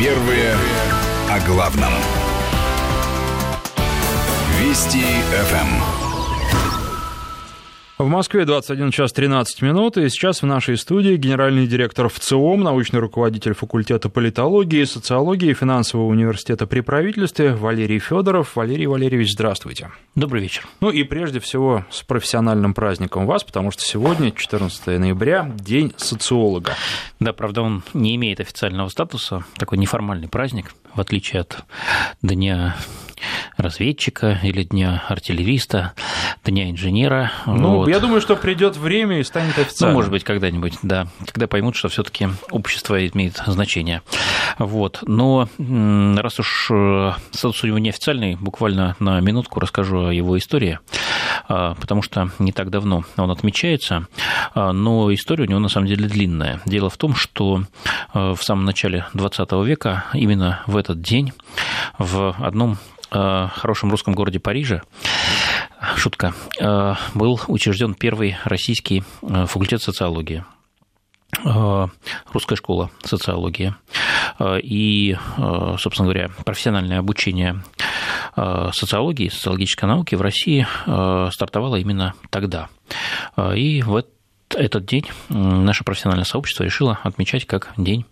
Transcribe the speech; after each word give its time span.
Первые 0.00 0.56
о 1.28 1.46
главном. 1.46 1.92
Вести 4.58 5.04
ФМ. 5.30 6.09
В 8.00 8.08
Москве 8.08 8.46
21 8.46 8.92
час 8.92 9.12
13 9.12 9.60
минут, 9.60 9.98
и 9.98 10.08
сейчас 10.08 10.40
в 10.40 10.46
нашей 10.46 10.78
студии 10.78 11.16
генеральный 11.16 11.66
директор 11.66 12.08
ВЦИОМ, 12.08 12.62
научный 12.62 12.98
руководитель 12.98 13.52
факультета 13.52 14.08
политологии, 14.08 14.84
социологии 14.84 15.50
и 15.50 15.52
финансового 15.52 16.06
университета 16.06 16.66
при 16.66 16.80
правительстве 16.80 17.52
Валерий 17.52 17.98
Федоров. 17.98 18.56
Валерий 18.56 18.86
Валерьевич, 18.86 19.32
здравствуйте. 19.32 19.90
Добрый 20.14 20.40
вечер. 20.40 20.66
Ну 20.80 20.88
и 20.88 21.02
прежде 21.02 21.40
всего 21.40 21.84
с 21.90 22.02
профессиональным 22.02 22.72
праздником 22.72 23.26
вас, 23.26 23.44
потому 23.44 23.70
что 23.70 23.82
сегодня, 23.82 24.32
14 24.32 24.98
ноября, 24.98 25.52
День 25.58 25.92
социолога. 25.98 26.72
Да, 27.20 27.34
правда, 27.34 27.60
он 27.60 27.82
не 27.92 28.16
имеет 28.16 28.40
официального 28.40 28.88
статуса, 28.88 29.44
такой 29.58 29.76
неформальный 29.76 30.28
праздник, 30.28 30.72
в 30.94 31.02
отличие 31.02 31.42
от 31.42 31.66
Дня 32.22 32.76
разведчика 33.56 34.38
или 34.42 34.62
дня 34.62 35.02
артиллериста, 35.08 35.92
дня 36.44 36.70
инженера. 36.70 37.32
Ну, 37.46 37.78
вот. 37.78 37.88
я 37.88 38.00
думаю, 38.00 38.20
что 38.20 38.36
придет 38.36 38.76
время 38.76 39.20
и 39.20 39.24
станет 39.24 39.58
официально. 39.58 39.92
Ну, 39.92 39.98
может 39.98 40.10
быть, 40.10 40.24
когда-нибудь, 40.24 40.78
да, 40.82 41.06
когда 41.26 41.46
поймут, 41.46 41.76
что 41.76 41.88
все-таки 41.88 42.28
общество 42.50 43.06
имеет 43.06 43.42
значение. 43.46 44.02
Вот. 44.58 45.00
Но 45.06 45.48
раз 45.58 46.38
уж 46.38 46.68
э, 46.70 47.12
статус 47.30 47.64
у 47.64 47.66
него 47.66 47.78
неофициальный, 47.78 48.36
буквально 48.36 48.96
на 48.98 49.20
минутку 49.20 49.60
расскажу 49.60 50.06
о 50.06 50.12
его 50.12 50.36
истории, 50.38 50.78
а, 51.48 51.74
потому 51.74 52.02
что 52.02 52.30
не 52.38 52.52
так 52.52 52.70
давно 52.70 53.04
он 53.16 53.30
отмечается, 53.30 54.06
а, 54.54 54.72
но 54.72 55.12
история 55.12 55.44
у 55.44 55.48
него 55.48 55.60
на 55.60 55.68
самом 55.68 55.86
деле 55.86 56.06
длинная. 56.06 56.60
Дело 56.66 56.90
в 56.90 56.96
том, 56.96 57.14
что 57.14 57.64
э, 58.14 58.34
в 58.34 58.42
самом 58.42 58.64
начале 58.64 59.06
20 59.14 59.52
века, 59.64 60.04
именно 60.14 60.62
в 60.66 60.76
этот 60.76 61.00
день, 61.00 61.32
в 61.98 62.34
одном 62.38 62.70
Э, 62.70 62.99
хорошем 63.10 63.90
русском 63.90 64.14
городе 64.14 64.40
Париже, 64.40 64.82
шутка, 65.96 66.34
э, 66.60 66.94
был 67.14 67.40
учрежден 67.48 67.94
первый 67.94 68.36
российский 68.44 69.02
э, 69.22 69.46
факультет 69.46 69.82
социологии 69.82 70.44
русская 72.32 72.56
школа 72.56 72.90
социологии. 73.04 73.72
И, 74.62 75.16
собственно 75.78 76.08
говоря, 76.08 76.28
профессиональное 76.44 76.98
обучение 76.98 77.62
социологии, 78.34 79.28
социологической 79.28 79.88
науки 79.88 80.16
в 80.16 80.22
России 80.22 80.66
стартовало 81.30 81.76
именно 81.76 82.14
тогда. 82.30 82.68
И 83.54 83.80
в 83.82 84.04
этот 84.54 84.84
день 84.84 85.06
наше 85.28 85.84
профессиональное 85.84 86.24
сообщество 86.24 86.64
решило 86.64 86.98
отмечать 87.02 87.46
как 87.46 87.72
День 87.76 88.04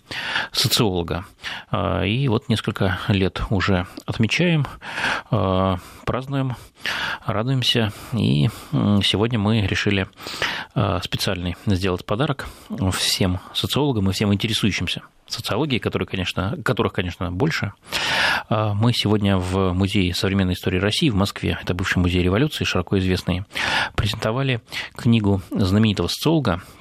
социолога. 0.53 1.25
А, 1.70 2.03
и 2.05 2.28
вот 2.28 2.48
несколько 2.48 2.98
лет 3.08 3.42
уже 3.50 3.86
отмечаем, 4.06 4.67
а, 5.30 5.78
празднуем, 6.05 6.56
радуемся. 7.27 7.92
И 8.12 8.48
сегодня 8.72 9.39
мы 9.39 9.62
решили 9.62 10.08
а, 10.75 11.00
специальный 11.03 11.56
сделать 11.67 12.05
подарок 12.05 12.48
всем 12.92 13.41
социологам 13.52 14.08
и 14.08 14.12
всем 14.12 14.33
интересующимся 14.33 15.02
социологии, 15.27 15.78
которые, 15.78 16.06
конечно, 16.06 16.56
которых, 16.64 16.95
конечно, 16.95 17.30
больше. 17.30 17.75
Мы 18.48 18.95
сегодня 18.95 19.36
в 19.36 19.75
Музее 19.75 20.14
современной 20.14 20.55
истории 20.55 20.78
России 20.78 21.11
в 21.11 21.14
Москве, 21.17 21.58
это 21.61 21.75
бывший 21.75 21.98
музей 21.98 22.23
революции, 22.23 22.64
широко 22.64 22.98
известный, 22.98 23.45
презентовали 23.95 24.62
книгу 24.97 25.42
знаменитого 25.50 26.06
социолога, 26.06 26.27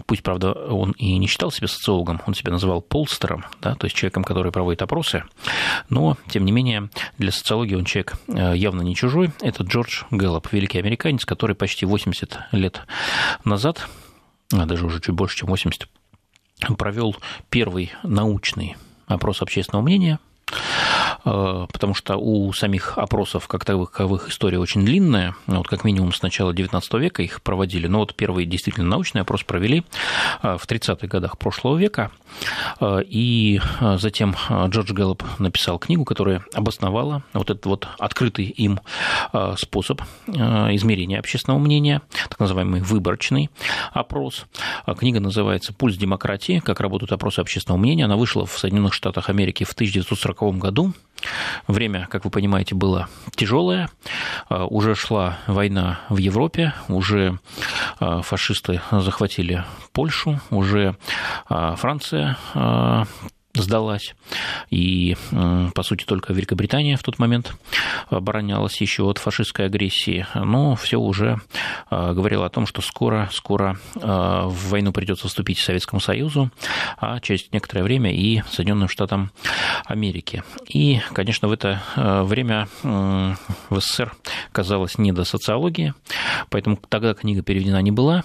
пусть, 0.05 0.23
правда, 0.23 0.51
он 0.53 0.91
и 0.91 1.17
не 1.17 1.27
считал 1.27 1.51
себя 1.51 1.67
социологом, 1.67 2.21
он 2.25 2.33
себя 2.33 2.51
называл 2.51 2.81
полстером, 2.81 3.45
да, 3.61 3.75
то 3.75 3.85
есть 3.85 3.95
человеком, 3.95 4.23
который 4.23 4.51
проводит 4.51 4.81
опросы, 4.81 5.23
но, 5.89 6.17
тем 6.29 6.45
не 6.45 6.51
менее, 6.51 6.89
для 7.17 7.31
социологии 7.31 7.75
он 7.75 7.85
человек 7.85 8.15
э, 8.27 8.53
явно 8.55 8.81
не 8.81 8.95
чужой. 8.95 9.31
Это 9.41 9.63
Джордж 9.63 10.03
Гэллоп, 10.11 10.51
великий 10.51 10.79
американец, 10.79 11.25
который 11.25 11.55
почти 11.55 11.85
80 11.85 12.39
лет 12.51 12.81
назад, 13.43 13.87
а 14.51 14.65
даже 14.65 14.85
уже 14.85 14.99
чуть 14.99 15.15
больше, 15.15 15.37
чем 15.37 15.49
80, 15.49 15.87
провел 16.77 17.15
первый 17.49 17.91
научный 18.03 18.75
опрос 19.07 19.41
общественного 19.41 19.83
мнения 19.83 20.19
потому 21.27 21.93
что 21.93 22.17
у 22.17 22.53
самих 22.53 22.97
опросов 22.97 23.47
как 23.47 23.65
таковых 23.65 24.29
история 24.29 24.59
очень 24.59 24.85
длинная, 24.85 25.35
вот 25.47 25.67
как 25.67 25.83
минимум 25.83 26.13
с 26.13 26.21
начала 26.21 26.53
XIX 26.53 26.81
века 26.99 27.21
их 27.21 27.41
проводили, 27.41 27.87
но 27.87 27.99
вот 27.99 28.15
первый 28.15 28.45
действительно 28.45 28.87
научный 28.87 29.21
опрос 29.21 29.43
провели 29.43 29.83
э, 30.41 30.57
в 30.57 30.67
30-х 30.67 31.07
годах 31.07 31.37
прошлого 31.37 31.77
века, 31.77 32.11
э, 32.79 33.01
и 33.05 33.59
затем 33.97 34.35
Джордж 34.49 34.93
Гэллоп 34.93 35.23
написал 35.39 35.79
книгу, 35.79 36.05
которая 36.05 36.43
обосновала 36.53 37.23
вот 37.33 37.49
этот 37.49 37.65
вот 37.65 37.87
открытый 37.99 38.45
им 38.45 38.79
способ 39.57 40.01
измерения 40.27 41.19
общественного 41.19 41.59
мнения, 41.59 42.01
так 42.29 42.39
называемый 42.39 42.81
выборочный 42.81 43.49
опрос. 43.91 44.45
Книга 44.97 45.19
называется 45.19 45.73
«Пульс 45.73 45.97
демократии. 45.97 46.61
Как 46.63 46.79
работают 46.79 47.11
опросы 47.11 47.39
общественного 47.39 47.79
мнения». 47.79 48.05
Она 48.05 48.15
вышла 48.15 48.45
в 48.45 48.57
Соединенных 48.57 48.93
Штатах 48.93 49.29
Америки 49.29 49.63
в 49.63 49.71
1940 49.73 50.57
году. 50.57 50.93
Время, 51.67 52.07
как 52.09 52.25
вы 52.25 52.31
понимаете, 52.31 52.75
было 52.75 53.07
тяжелое. 53.35 53.89
А, 54.49 54.65
уже 54.65 54.95
шла 54.95 55.37
война 55.47 55.99
в 56.09 56.17
Европе, 56.17 56.73
уже 56.87 57.39
а, 57.99 58.21
фашисты 58.21 58.81
захватили 58.91 59.63
Польшу, 59.91 60.39
уже 60.49 60.95
а, 61.49 61.75
Франция 61.75 62.37
сдалась. 63.61 64.15
И, 64.69 65.15
по 65.73 65.83
сути, 65.83 66.03
только 66.05 66.33
Великобритания 66.33 66.97
в 66.97 67.03
тот 67.03 67.19
момент 67.19 67.53
оборонялась 68.09 68.79
еще 68.81 69.03
от 69.03 69.17
фашистской 69.17 69.65
агрессии. 69.65 70.25
Но 70.33 70.75
все 70.75 70.99
уже 70.99 71.39
а, 71.89 72.13
говорило 72.13 72.45
о 72.45 72.49
том, 72.49 72.65
что 72.65 72.81
скоро, 72.81 73.29
скоро 73.31 73.79
а, 74.01 74.47
в 74.47 74.69
войну 74.69 74.91
придется 74.91 75.27
вступить 75.27 75.59
Советскому 75.59 75.99
Союзу, 75.99 76.51
а 76.97 77.19
через 77.19 77.51
некоторое 77.51 77.83
время 77.83 78.13
и 78.13 78.41
Соединенным 78.49 78.89
Штатам 78.89 79.31
Америки. 79.85 80.43
И, 80.67 81.01
конечно, 81.13 81.47
в 81.47 81.51
это 81.51 81.81
время 81.95 82.67
в 82.75 83.79
СССР 83.79 84.13
казалось 84.51 84.97
не 84.97 85.11
до 85.11 85.23
социологии, 85.23 85.93
поэтому 86.49 86.77
тогда 86.89 87.13
книга 87.13 87.41
переведена 87.41 87.81
не 87.81 87.91
была. 87.91 88.23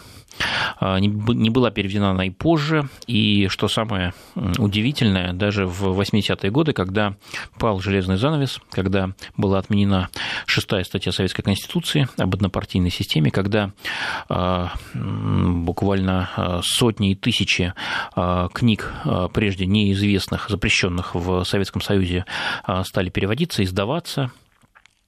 А, 0.83 0.99
не 0.99 1.51
была 1.51 1.71
переведена 1.71 2.11
она 2.11 2.27
и 2.27 2.31
позже. 2.31 2.89
И 3.07 3.47
что 3.49 3.69
самое 3.69 4.15
удивительное, 4.59 5.33
даже 5.33 5.67
в 5.67 5.99
80-е 5.99 6.51
годы, 6.51 6.73
когда 6.73 7.15
пал 7.61 7.79
железный 7.79 8.17
занавес, 8.17 8.59
когда 8.71 9.11
была 9.37 9.59
отменена 9.61 10.09
шестая 10.47 10.83
статья 10.83 11.13
Советской 11.13 11.43
Конституции 11.43 12.09
об 12.17 12.35
однопартийной 12.35 12.91
системе, 12.91 13.31
когда 13.31 13.71
а, 14.29 14.73
буквально 14.95 16.29
а, 16.37 16.61
сотни 16.65 17.13
и 17.13 17.15
тысячи 17.15 17.73
книг, 18.53 18.93
прежде 19.33 19.67
неизвестных, 19.67 20.49
запрещенных 20.49 21.15
в 21.15 21.45
Советском 21.45 21.81
Союзе, 21.81 22.25
стали 22.85 23.11
переводиться, 23.11 23.63
издаваться, 23.63 24.33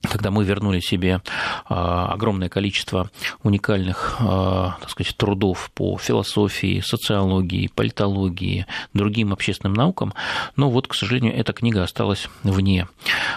когда 0.07 0.31
мы 0.31 0.43
вернули 0.43 0.79
себе 0.79 1.21
а, 1.67 2.07
огромное 2.07 2.49
количество 2.49 3.09
уникальных 3.43 4.17
а, 4.19 4.77
так 4.79 4.89
сказать, 4.89 5.15
трудов 5.17 5.71
по 5.73 5.97
философии, 5.97 6.81
социологии, 6.81 7.69
политологии, 7.73 8.65
другим 8.93 9.33
общественным 9.33 9.73
наукам, 9.73 10.13
но 10.55 10.69
вот, 10.69 10.87
к 10.87 10.93
сожалению, 10.93 11.35
эта 11.35 11.53
книга 11.53 11.83
осталась 11.83 12.27
вне 12.43 12.87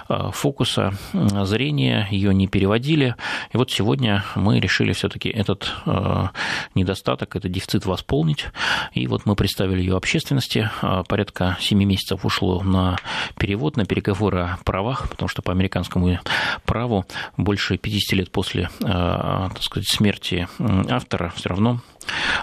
а, 0.09 0.31
фокуса 0.31 0.95
зрения, 1.13 2.09
ее 2.11 2.35
не 2.35 2.49
переводили, 2.49 3.15
и 3.53 3.57
вот 3.57 3.71
сегодня 3.71 4.25
мы 4.35 4.61
решили 4.61 4.93
все-таки 4.93 5.29
этот 5.29 5.73
недостаток, 6.75 7.37
этот 7.37 7.51
дефицит 7.53 7.87
восполнить, 7.87 8.47
и 8.93 9.07
вот 9.07 9.27
мы 9.27 9.35
представили 9.35 9.81
ее 9.81 9.97
общественности, 9.97 10.71
порядка 11.09 11.57
7 11.61 11.79
месяцев 11.85 12.25
ушло 12.25 12.63
на 12.63 12.97
перевод, 13.39 13.77
на 13.77 13.85
переговоры 13.85 14.41
о 14.41 14.59
правах, 14.65 15.09
потому 15.09 15.29
что 15.29 15.43
по 15.43 15.53
американскому 15.53 16.19
праву 16.65 17.05
больше 17.37 17.77
50 17.77 18.19
лет 18.19 18.31
после 18.31 18.71
э, 18.81 18.85
так 18.85 19.63
сказать, 19.63 19.89
смерти 19.89 20.49
автора 20.89 21.33
все 21.35 21.49
равно 21.49 21.81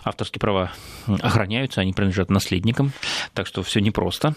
авторские 0.04 0.40
права 0.40 0.72
охраняются, 1.08 1.82
они 1.82 1.94
принадлежат 1.94 2.30
наследникам, 2.30 2.92
так 3.34 3.48
что 3.48 3.64
все 3.64 3.80
непросто. 3.80 4.36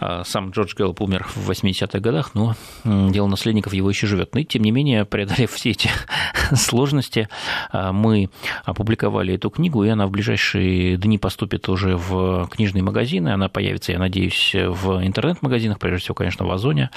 А, 0.00 0.24
сам 0.24 0.50
Джордж 0.50 0.74
Гэллоп 0.76 1.00
умер 1.00 1.26
в 1.34 1.50
80-х 1.50 1.98
годах, 2.00 2.34
но 2.34 2.54
дело 2.84 3.26
наследников 3.26 3.72
его 3.72 3.90
еще 3.90 4.06
живет. 4.06 4.34
Но 4.34 4.40
и 4.40 4.44
тем 4.44 4.62
не 4.62 4.70
менее, 4.70 5.04
преодолев 5.04 5.52
все 5.52 5.70
эти 5.70 5.90
сложности, 6.54 7.28
а, 7.70 7.92
мы 7.92 8.30
опубликовали 8.64 9.34
эту 9.34 9.50
книгу, 9.50 9.84
и 9.84 9.88
она 9.88 10.06
в 10.06 10.10
ближайшие 10.10 10.96
дни 10.96 11.18
поступит 11.18 11.68
уже 11.68 11.96
в 11.96 12.48
книжные 12.50 12.82
магазины. 12.82 13.30
Она 13.30 13.48
появится, 13.48 13.92
я 13.92 13.98
надеюсь, 13.98 14.54
в 14.54 15.04
интернет-магазинах, 15.04 15.78
прежде 15.78 16.04
всего, 16.04 16.14
конечно, 16.14 16.46
в 16.46 16.50
Озоне. 16.50 16.90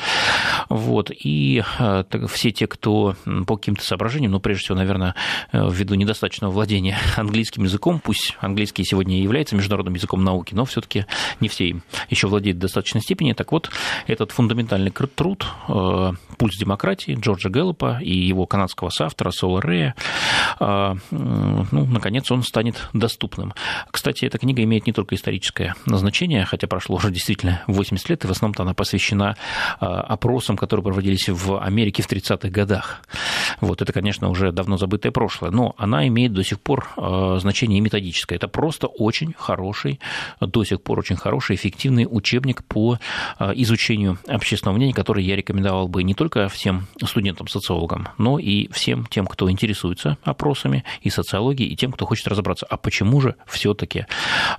Вот. 0.70 1.12
И 1.12 1.64
а, 1.80 2.06
все 2.28 2.52
те, 2.52 2.68
кто 2.68 3.16
по 3.48 3.58
каким-то 3.58 3.84
соображениям, 3.84 4.32
ну, 4.32 4.40
прежде 4.40 4.64
всего, 4.64 4.78
наверное, 4.78 5.16
ввиду 5.52 5.96
недостаточного 5.96 6.52
владения 6.52 6.98
английским 7.16 7.64
языком, 7.64 8.00
пусть 8.00 8.36
английский 8.40 8.84
сегодня 8.84 9.18
и 9.18 9.22
является 9.22 9.56
международным 9.56 9.96
языком 9.96 10.24
науки, 10.24 10.54
но 10.54 10.66
все-таки 10.66 11.06
не 11.40 11.48
все 11.48 11.70
им 11.70 11.84
еще 12.10 12.28
владеют 12.28 12.58
в 12.58 12.62
достаточной 12.76 13.02
степени. 13.02 13.34
Так 13.34 13.52
вот, 13.52 13.70
этот 14.06 14.32
фундаментальный 14.32 14.92
труд 14.92 15.46
э, 15.70 16.12
«Пульс 16.38 16.58
демократии» 16.58 17.18
Джорджа 17.20 17.50
Гэллопа 17.50 18.00
и 18.02 18.14
его 18.14 18.46
канадского 18.46 18.90
соавтора 18.90 19.32
Сола 19.32 19.62
Рея, 19.62 19.96
э, 20.60 20.96
ну, 21.12 21.86
наконец, 21.86 22.30
он 22.32 22.44
станет 22.44 22.90
доступным. 22.94 23.54
Кстати, 23.92 24.26
эта 24.26 24.38
книга 24.38 24.62
имеет 24.64 24.88
не 24.88 24.94
только 24.94 25.16
историческое 25.16 25.76
назначение, 25.86 26.44
хотя 26.44 26.68
прошло 26.68 26.98
уже 26.98 27.12
действительно 27.12 27.64
80 27.68 28.10
лет, 28.10 28.26
и 28.26 28.28
в 28.28 28.32
основном-то 28.32 28.64
она 28.64 28.74
посвящена 28.74 29.38
э, 29.80 29.86
опросам, 29.86 30.58
которые 30.58 30.84
проводились 30.84 31.30
в 31.30 31.58
Америке 31.58 32.04
в 32.04 32.12
30-х 32.12 32.50
годах. 32.50 33.02
Вот 33.62 33.82
это, 33.82 33.94
конечно, 33.94 34.30
уже 34.30 34.52
давно 34.52 34.78
забытое 34.78 35.12
прошлое, 35.14 35.52
но 35.52 35.76
она 35.78 36.08
имеет 36.08 36.34
до 36.34 36.44
сих 36.44 36.60
пор 36.60 36.90
значение 37.40 37.80
методическое. 37.80 38.38
Это 38.38 38.48
просто 38.48 38.88
очень 38.88 39.34
хороший, 39.38 40.00
до 40.42 40.64
сих 40.64 40.82
пор 40.82 41.00
очень 41.00 41.16
хороший, 41.16 41.56
эффективный 41.56 42.06
учебник 42.10 42.65
по 42.68 43.00
изучению 43.40 44.18
общественного 44.28 44.78
мнения, 44.78 44.94
который 44.94 45.24
я 45.24 45.36
рекомендовал 45.36 45.88
бы 45.88 46.04
не 46.04 46.14
только 46.14 46.48
всем 46.50 46.88
студентам-социологам, 47.04 48.10
но 48.18 48.40
и 48.40 48.72
всем 48.72 49.06
тем, 49.06 49.28
кто 49.28 49.50
интересуется 49.50 50.18
опросами 50.24 50.84
и 51.02 51.10
социологией, 51.10 51.72
и 51.72 51.76
тем, 51.76 51.92
кто 51.92 52.06
хочет 52.06 52.28
разобраться, 52.28 52.66
а 52.70 52.78
почему 52.78 53.22
же 53.22 53.36
все-таки, 53.48 54.06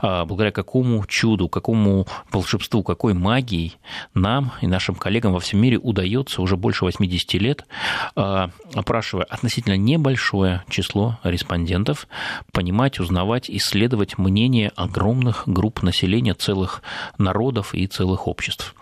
а, 0.01 0.25
благодаря 0.25 0.53
какому 0.53 1.05
чуду, 1.07 1.49
какому 1.49 2.07
волшебству, 2.31 2.83
какой 2.83 3.15
магии 3.15 3.75
нам 4.15 4.53
и 4.61 4.67
нашим 4.67 4.95
коллегам 4.95 5.33
во 5.33 5.41
всем 5.41 5.61
мире 5.61 5.79
удается 5.79 6.43
уже 6.43 6.57
больше 6.57 6.85
80 6.85 7.35
лет, 7.41 7.67
а, 8.15 8.51
опрашивая 8.75 9.25
относительно 9.25 9.77
небольшое 9.77 10.63
число 10.69 11.19
респондентов, 11.23 12.07
понимать, 12.53 13.01
узнавать, 13.01 13.51
исследовать 13.51 14.19
мнение 14.19 14.73
огромных 14.77 15.45
групп 15.47 15.83
населения, 15.83 16.35
целых 16.35 16.83
народов 17.19 17.75
и 17.75 17.87
целых 17.97 18.29
обществ. 18.29 18.75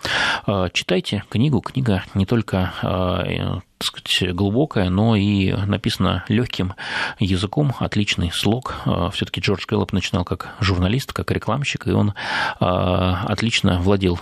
А, 0.47 0.69
читайте 0.71 1.23
книгу. 1.29 1.61
Книга 1.61 2.03
не 2.15 2.27
только 2.27 2.73
а, 2.83 3.61
так 3.79 3.87
сказать, 3.87 4.35
глубокая, 4.35 4.89
но 4.89 5.15
и 5.15 5.53
написана 5.53 6.25
легким 6.29 6.75
языком, 7.21 7.75
отличный 7.79 8.33
слог. 8.33 8.75
А, 8.85 9.11
Все-таки 9.11 9.41
Джордж 9.41 9.67
Гэллоп 9.69 9.93
начинал 9.93 10.25
как 10.25 10.55
журналист, 10.59 11.13
как 11.13 11.31
рекламщик, 11.31 11.87
и 11.87 11.93
он 11.93 12.15
отлично 12.59 13.81
владел 13.81 14.19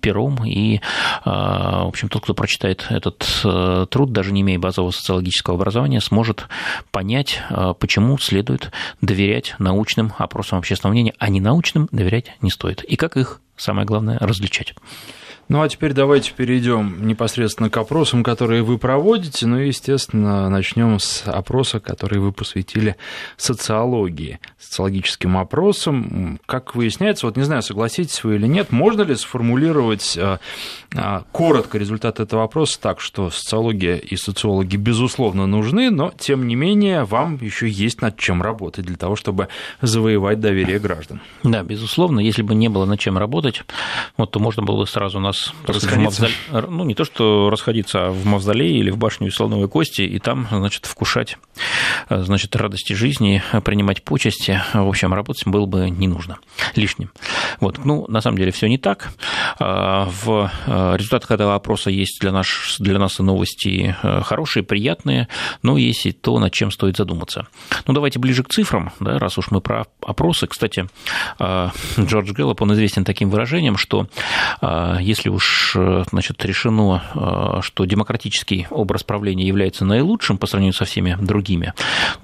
пером. 0.00 0.44
И, 0.44 0.80
в 1.24 1.88
общем, 1.88 2.08
тот, 2.08 2.24
кто 2.24 2.34
прочитает 2.34 2.86
этот 2.90 3.26
труд, 3.90 4.12
даже 4.12 4.32
не 4.32 4.40
имея 4.42 4.58
базового 4.58 4.90
социологического 4.90 5.56
образования, 5.56 6.00
сможет 6.00 6.48
понять, 6.90 7.42
почему 7.78 8.18
следует 8.18 8.72
доверять 9.00 9.54
научным 9.58 10.12
опросам 10.18 10.58
общественного 10.58 10.92
мнения, 10.92 11.14
а 11.18 11.28
не 11.28 11.40
научным 11.40 11.88
доверять 11.92 12.32
не 12.40 12.50
стоит. 12.50 12.82
И 12.84 12.96
как 12.96 13.16
их, 13.16 13.40
самое 13.56 13.86
главное, 13.86 14.18
различать. 14.18 14.74
Ну 15.48 15.62
а 15.62 15.68
теперь 15.68 15.92
давайте 15.92 16.32
перейдем 16.32 17.06
непосредственно 17.06 17.70
к 17.70 17.76
опросам, 17.76 18.24
которые 18.24 18.64
вы 18.64 18.78
проводите. 18.78 19.46
Ну 19.46 19.60
и, 19.60 19.68
естественно, 19.68 20.50
начнем 20.50 20.98
с 20.98 21.22
опроса, 21.24 21.78
который 21.78 22.18
вы 22.18 22.32
посвятили 22.32 22.96
социологии, 23.36 24.40
социологическим 24.58 25.38
опросам. 25.38 26.40
Как 26.46 26.74
выясняется, 26.74 27.26
вот 27.26 27.36
не 27.36 27.44
знаю, 27.44 27.62
согласитесь 27.62 28.24
вы 28.24 28.36
или 28.36 28.48
нет, 28.48 28.72
можно 28.72 29.02
ли 29.02 29.14
сформулировать 29.14 30.18
а, 30.18 30.40
а, 30.96 31.22
коротко 31.30 31.78
результат 31.78 32.18
этого 32.18 32.42
опроса 32.42 32.80
так, 32.80 33.00
что 33.00 33.30
социология 33.30 33.96
и 33.96 34.16
социологи, 34.16 34.76
безусловно, 34.76 35.46
нужны, 35.46 35.90
но, 35.90 36.12
тем 36.18 36.48
не 36.48 36.56
менее, 36.56 37.04
вам 37.04 37.38
еще 37.40 37.68
есть 37.68 38.02
над 38.02 38.16
чем 38.16 38.42
работать 38.42 38.84
для 38.84 38.96
того, 38.96 39.14
чтобы 39.14 39.46
завоевать 39.80 40.40
доверие 40.40 40.80
граждан. 40.80 41.20
Да, 41.44 41.62
безусловно, 41.62 42.18
если 42.18 42.42
бы 42.42 42.56
не 42.56 42.68
было 42.68 42.84
над 42.84 42.98
чем 42.98 43.16
работать, 43.16 43.62
вот, 44.16 44.32
то 44.32 44.40
можно 44.40 44.64
было 44.64 44.78
бы 44.78 44.86
сразу 44.88 45.20
нас 45.20 45.35
нас 45.66 45.84
мавзоле... 45.96 46.32
ну 46.68 46.84
не 46.84 46.94
то 46.94 47.04
что 47.04 47.50
расходиться, 47.50 48.06
а 48.06 48.10
в 48.10 48.24
мавзолее 48.26 48.78
или 48.78 48.90
в 48.90 48.98
башню 48.98 49.30
слоновой 49.30 49.68
кости 49.68 50.02
и 50.02 50.18
там, 50.18 50.46
значит, 50.50 50.86
вкушать, 50.86 51.38
значит, 52.08 52.54
радости 52.56 52.92
жизни, 52.92 53.42
принимать 53.64 54.02
почести. 54.02 54.60
В 54.72 54.88
общем, 54.88 55.12
работать 55.12 55.46
было 55.46 55.66
бы 55.66 55.90
не 55.90 56.08
нужно 56.08 56.38
лишним. 56.74 57.10
Вот, 57.60 57.84
ну, 57.84 58.06
на 58.08 58.20
самом 58.20 58.38
деле 58.38 58.52
все 58.52 58.68
не 58.68 58.78
так. 58.78 59.12
А, 59.58 60.08
в 60.24 60.50
а, 60.66 60.94
результатах 60.96 61.30
этого 61.30 61.54
опроса 61.54 61.90
есть 61.90 62.20
для 62.20 62.32
нас, 62.32 62.76
для 62.78 62.98
нас 62.98 63.18
и 63.20 63.22
новости 63.22 63.96
а, 64.02 64.22
хорошие, 64.22 64.62
приятные, 64.62 65.28
но 65.62 65.76
есть 65.76 66.06
и 66.06 66.12
то, 66.12 66.38
над 66.38 66.52
чем 66.52 66.70
стоит 66.70 66.96
задуматься. 66.96 67.46
Ну, 67.86 67.94
давайте 67.94 68.18
ближе 68.18 68.42
к 68.42 68.48
цифрам, 68.48 68.92
да, 69.00 69.18
раз 69.18 69.38
уж 69.38 69.50
мы 69.50 69.60
про 69.60 69.86
опросы. 70.02 70.46
Кстати, 70.46 70.86
Джордж 71.40 72.32
Гэллоп, 72.32 72.62
он 72.62 72.72
известен 72.74 73.04
таким 73.04 73.30
выражением, 73.30 73.76
что 73.76 74.08
если 75.00 75.25
если 75.26 75.28
уж 75.28 75.72
э, 75.76 76.04
значит, 76.10 76.44
решено, 76.44 77.02
э, 77.14 77.60
что 77.62 77.84
демократический 77.84 78.66
образ 78.70 79.02
правления 79.02 79.46
является 79.46 79.84
наилучшим 79.84 80.38
по 80.38 80.46
сравнению 80.46 80.74
со 80.74 80.84
всеми 80.84 81.16
другими, 81.20 81.72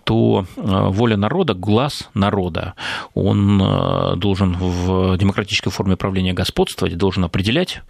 то 0.05 0.45
э, 0.57 0.61
воля 0.63 1.17
народа, 1.17 1.55
глаз 1.55 2.09
народа, 2.15 2.75
он 3.15 3.59
должен 4.19 4.57
в 4.57 5.17
демократической 5.17 5.71
форме 5.71 5.97
правления 5.97 6.33
господствовать, 6.33 6.97
должен 6.97 7.25
определять 7.25 7.83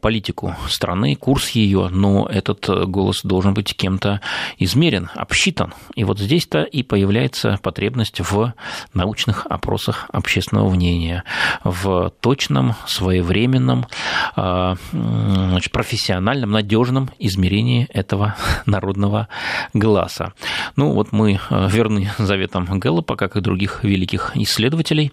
политику 0.00 0.54
страны, 0.68 1.14
курс 1.16 1.50
ее, 1.50 1.88
но 1.90 2.26
этот 2.26 2.68
голос 2.88 3.22
должен 3.22 3.54
быть 3.54 3.76
кем-то 3.76 4.20
измерен, 4.58 5.10
обсчитан. 5.14 5.74
И 5.94 6.04
вот 6.04 6.18
здесь-то 6.18 6.62
и 6.62 6.82
появляется 6.82 7.58
потребность 7.62 8.20
в 8.20 8.54
научных 8.94 9.46
опросах 9.46 10.06
общественного 10.12 10.70
мнения, 10.70 11.24
в 11.64 12.12
точном, 12.20 12.74
своевременном 12.86 13.86
значит, 14.34 15.72
профессиональном, 15.72 16.50
надежном 16.50 17.10
измерении 17.18 17.86
этого 17.92 18.36
народного 18.66 19.28
глаза. 19.72 20.32
Ну, 20.76 20.92
вот 20.92 21.12
мы 21.12 21.40
а, 21.50 21.68
верны 21.68 22.10
заветам 22.18 22.66
Гэллопа, 22.78 23.16
как 23.16 23.36
и 23.36 23.40
других 23.40 23.84
великих 23.84 24.32
исследователей, 24.36 25.12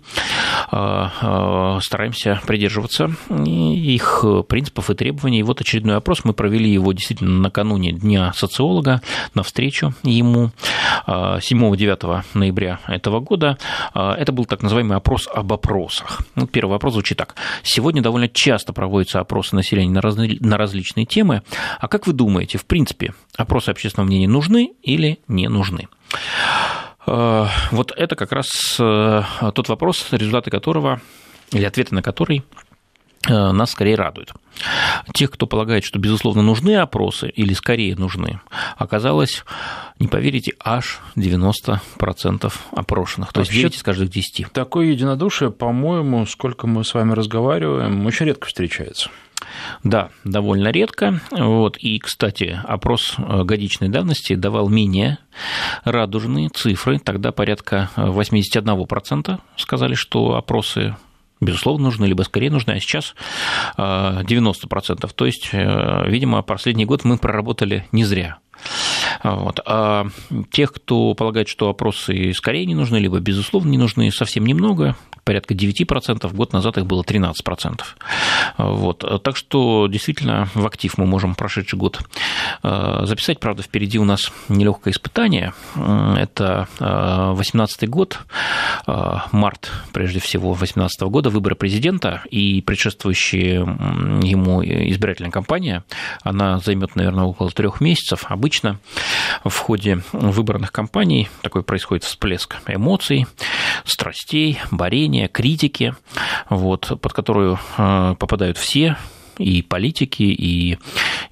а, 0.71 1.79
стараемся 1.81 2.41
придерживаться 2.45 3.11
их 3.29 4.25
принципов 4.47 4.89
и 4.89 4.95
требований. 4.95 5.39
И 5.39 5.43
вот 5.43 5.61
очередной 5.61 5.97
опрос, 5.97 6.23
мы 6.23 6.33
провели 6.33 6.69
его 6.69 6.93
действительно 6.93 7.39
накануне 7.39 7.91
Дня 7.91 8.33
социолога, 8.33 9.01
на 9.33 9.43
встречу 9.43 9.93
ему 10.03 10.51
7-9 11.07 12.23
ноября 12.33 12.79
этого 12.87 13.19
года. 13.19 13.57
Это 13.93 14.31
был 14.31 14.45
так 14.45 14.61
называемый 14.61 14.97
опрос 14.97 15.27
об 15.33 15.51
опросах. 15.53 16.21
Ну, 16.35 16.47
первый 16.47 16.71
вопрос 16.71 16.93
звучит 16.93 17.17
так. 17.17 17.35
Сегодня 17.63 18.01
довольно 18.01 18.27
часто 18.27 18.73
проводят 18.73 18.98
проводятся 18.99 19.19
опросы 19.19 19.55
населения 19.55 19.93
на, 19.93 20.01
разли, 20.01 20.37
на 20.41 20.57
различные 20.57 21.05
темы. 21.05 21.41
А 21.79 21.87
как 21.87 22.05
вы 22.07 22.13
думаете, 22.13 22.57
в 22.57 22.65
принципе, 22.65 23.13
опросы 23.37 23.69
общественного 23.69 24.07
мнения 24.07 24.27
нужны 24.27 24.73
или 24.81 25.19
не 25.27 25.47
нужны? 25.47 25.87
Э, 27.07 27.45
вот 27.71 27.93
это 27.95 28.15
как 28.15 28.31
раз 28.33 28.47
э, 28.79 29.21
тот 29.55 29.69
вопрос, 29.69 30.07
результаты 30.11 30.51
которого 30.51 31.01
или 31.53 31.63
ответы 31.63 31.95
на 31.95 32.01
который 32.01 32.43
нас 33.27 33.71
скорее 33.71 33.95
радуют. 33.95 34.33
Тех, 35.13 35.31
кто 35.31 35.47
полагает, 35.47 35.83
что, 35.83 35.99
безусловно, 35.99 36.41
нужны 36.41 36.75
опросы, 36.75 37.29
или 37.29 37.53
скорее 37.53 37.95
нужны, 37.95 38.39
оказалось, 38.77 39.43
не 39.99 40.07
поверите, 40.07 40.53
аж 40.63 40.99
90% 41.15 42.53
опрошенных. 42.71 43.33
То 43.33 43.41
есть 43.41 43.51
9 43.51 43.75
из 43.75 43.83
каждых 43.83 44.09
10. 44.09 44.51
Такое 44.51 44.87
единодушие, 44.87 45.51
по-моему, 45.51 46.25
сколько 46.25 46.67
мы 46.67 46.83
с 46.83 46.93
вами 46.93 47.13
разговариваем, 47.13 48.05
очень 48.05 48.25
редко 48.25 48.47
встречается. 48.47 49.09
Да, 49.83 50.09
довольно 50.23 50.69
редко. 50.69 51.21
Вот. 51.31 51.77
И, 51.77 51.97
кстати, 51.99 52.59
опрос 52.63 53.15
э, 53.17 53.43
годичной 53.43 53.89
давности 53.89 54.35
давал 54.35 54.69
менее 54.69 55.19
радужные 55.83 56.49
цифры. 56.49 56.99
Тогда 56.99 57.31
порядка 57.31 57.89
81% 57.95 59.39
сказали, 59.55 59.93
что 59.95 60.35
опросы 60.35 60.95
безусловно, 61.39 61.85
нужны, 61.85 62.05
либо 62.05 62.23
скорее 62.23 62.51
нужны, 62.51 62.71
а 62.71 62.79
сейчас 62.79 63.15
90%. 63.77 65.11
То 65.13 65.25
есть, 65.25 65.49
э, 65.51 66.03
видимо, 66.07 66.41
последний 66.41 66.85
год 66.85 67.03
мы 67.05 67.17
проработали 67.17 67.85
не 67.91 68.03
зря. 68.03 68.39
Вот. 69.23 69.59
А 69.65 70.07
тех, 70.51 70.73
кто 70.73 71.13
полагает, 71.13 71.47
что 71.47 71.69
опросы 71.69 72.33
скорее 72.33 72.65
не 72.65 72.75
нужны, 72.75 72.97
либо 72.97 73.19
безусловно 73.19 73.69
не 73.69 73.77
нужны, 73.77 74.11
совсем 74.11 74.45
немного, 74.45 74.95
порядка 75.29 75.53
9%, 75.53 76.33
год 76.33 76.53
назад 76.53 76.79
их 76.79 76.87
было 76.87 77.03
13%. 77.03 77.33
Вот. 78.57 79.23
Так 79.23 79.37
что 79.37 79.85
действительно 79.87 80.49
в 80.55 80.65
актив 80.65 80.97
мы 80.97 81.05
можем 81.05 81.35
прошедший 81.35 81.77
год 81.77 82.01
э, 82.63 83.01
записать. 83.03 83.39
Правда, 83.39 83.61
впереди 83.61 83.99
у 83.99 84.05
нас 84.05 84.31
нелегкое 84.47 84.91
испытание. 84.91 85.53
Это 85.75 86.67
2018 86.79 87.83
э, 87.83 87.85
год, 87.85 88.19
э, 88.87 89.15
март, 89.31 89.71
прежде 89.93 90.19
всего, 90.19 90.55
2018 90.55 91.01
года, 91.03 91.29
выборы 91.29 91.53
президента 91.53 92.23
и 92.31 92.61
предшествующая 92.61 93.59
ему 93.59 94.63
избирательная 94.63 95.31
кампания. 95.31 95.83
Она 96.23 96.57
займет, 96.57 96.95
наверное, 96.95 97.25
около 97.25 97.51
трех 97.51 97.81
месяцев. 97.81 98.25
Обычно 98.29 98.48
в 99.43 99.57
ходе 99.57 100.01
выборных 100.11 100.71
кампаний 100.71 101.29
такой 101.41 101.63
происходит 101.63 102.03
всплеск 102.03 102.57
эмоций, 102.67 103.27
страстей, 103.85 104.59
борения, 104.71 105.27
критики, 105.27 105.95
вот, 106.49 106.99
под 107.01 107.13
которую 107.13 107.59
э, 107.77 108.15
попадают 108.17 108.57
все, 108.57 108.97
и 109.39 109.61
политики, 109.61 110.23
и 110.23 110.77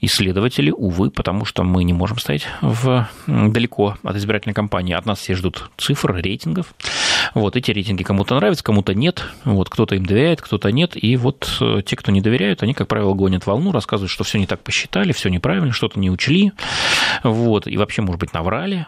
исследователи, 0.02 0.72
увы, 0.72 1.12
потому 1.12 1.46
что 1.46 1.64
мы 1.64 1.84
не 1.84 1.94
можем 1.94 2.18
стоять 2.18 2.48
в, 2.62 3.08
далеко 3.28 3.98
от 4.02 4.16
избирательной 4.16 4.54
кампании. 4.54 4.96
От 4.96 5.06
нас 5.06 5.20
все 5.20 5.36
ждут 5.36 5.70
цифр, 5.78 6.14
рейтингов. 6.16 6.74
Вот 7.34 7.56
эти 7.56 7.72
рейтинги 7.72 8.04
кому-то 8.04 8.36
нравятся, 8.36 8.64
кому-то 8.64 8.94
нет. 8.94 9.26
Вот 9.46 9.70
кто-то 9.70 9.96
им 9.96 10.06
доверяет, 10.06 10.42
кто-то 10.42 10.72
нет. 10.72 10.92
И 10.96 11.16
вот 11.18 11.58
э, 11.62 11.82
те, 11.86 11.96
кто 11.96 12.12
не 12.12 12.22
доверяют, 12.22 12.64
они, 12.64 12.74
как 12.74 12.88
правило, 12.88 13.14
гонят 13.14 13.46
волну, 13.46 13.72
рассказывают, 13.72 14.12
что 14.12 14.24
все 14.24 14.40
не 14.40 14.46
так 14.46 14.62
посчитали, 14.62 15.12
все 15.12 15.30
неправильно, 15.30 15.72
что-то 15.72 16.00
не 16.00 16.10
учли. 16.10 16.52
Вот, 17.24 17.68
и 17.68 17.78
вообще, 17.78 18.02
может 18.02 18.20
быть, 18.20 18.34
наврали. 18.34 18.86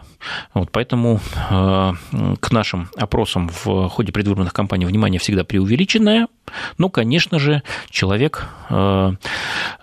Вот, 0.54 0.70
поэтому 0.70 1.20
э, 1.50 1.92
к 2.40 2.50
нашим 2.50 2.88
опросам 2.96 3.50
в 3.64 3.88
ходе 3.88 4.12
предвыборных 4.12 4.52
кампаний 4.52 4.86
внимание 4.86 5.18
всегда 5.18 5.44
преувеличенное. 5.44 6.28
Но, 6.78 6.88
конечно 6.88 7.38
же, 7.38 7.62
человек 7.88 8.48
э, 8.68 9.12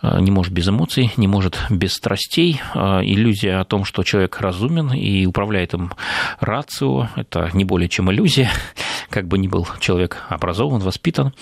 э, 0.01 0.19
не 0.21 0.31
может 0.31 0.53
без 0.53 0.67
эмоций, 0.67 1.11
не 1.17 1.27
может 1.27 1.59
без 1.69 1.93
страстей. 1.93 2.61
Э, 2.73 3.01
иллюзия 3.03 3.59
о 3.59 3.65
том, 3.65 3.85
что 3.85 4.03
человек 4.03 4.39
разумен 4.39 4.93
и 4.93 5.25
управляет 5.25 5.73
им 5.73 5.93
рацио, 6.39 7.09
это 7.15 7.49
не 7.53 7.65
более 7.65 7.89
чем 7.89 8.11
иллюзия, 8.11 8.49
как 9.09 9.27
бы 9.27 9.37
ни 9.37 9.47
был 9.47 9.67
человек 9.79 10.23
образован, 10.29 10.81
воспитан. 10.81 11.33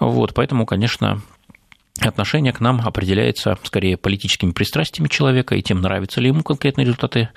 Вот, 0.00 0.34
поэтому, 0.34 0.66
конечно, 0.66 1.20
отношение 2.00 2.52
к 2.52 2.60
нам 2.60 2.80
определяется 2.80 3.58
скорее 3.64 3.96
политическими 3.96 4.52
пристрастиями 4.52 5.08
человека 5.08 5.54
и 5.54 5.62
тем, 5.62 5.80
нравятся 5.80 6.20
ли 6.20 6.28
ему 6.28 6.42
конкретные 6.42 6.84
результаты 6.84 7.30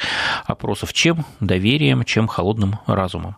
опросов, 0.45 0.93
чем 0.93 1.25
доверием, 1.39 2.03
чем 2.03 2.27
холодным 2.27 2.79
разумом. 2.85 3.35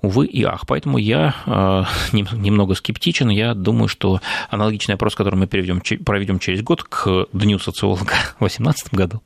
Увы 0.00 0.26
и 0.26 0.42
ах. 0.44 0.66
Поэтому 0.66 0.98
я 0.98 1.34
э, 1.46 1.84
немного 2.12 2.74
скептичен. 2.74 3.28
Я 3.28 3.54
думаю, 3.54 3.88
что 3.88 4.20
аналогичный 4.48 4.94
опрос, 4.94 5.14
который 5.14 5.36
мы 5.36 5.46
проведем, 5.46 5.82
проведем 6.04 6.38
через 6.38 6.62
год 6.62 6.82
к 6.82 7.26
Дню 7.32 7.58
социолога 7.58 8.14
в 8.36 8.40
2018 8.40 8.94
году, 8.94 9.22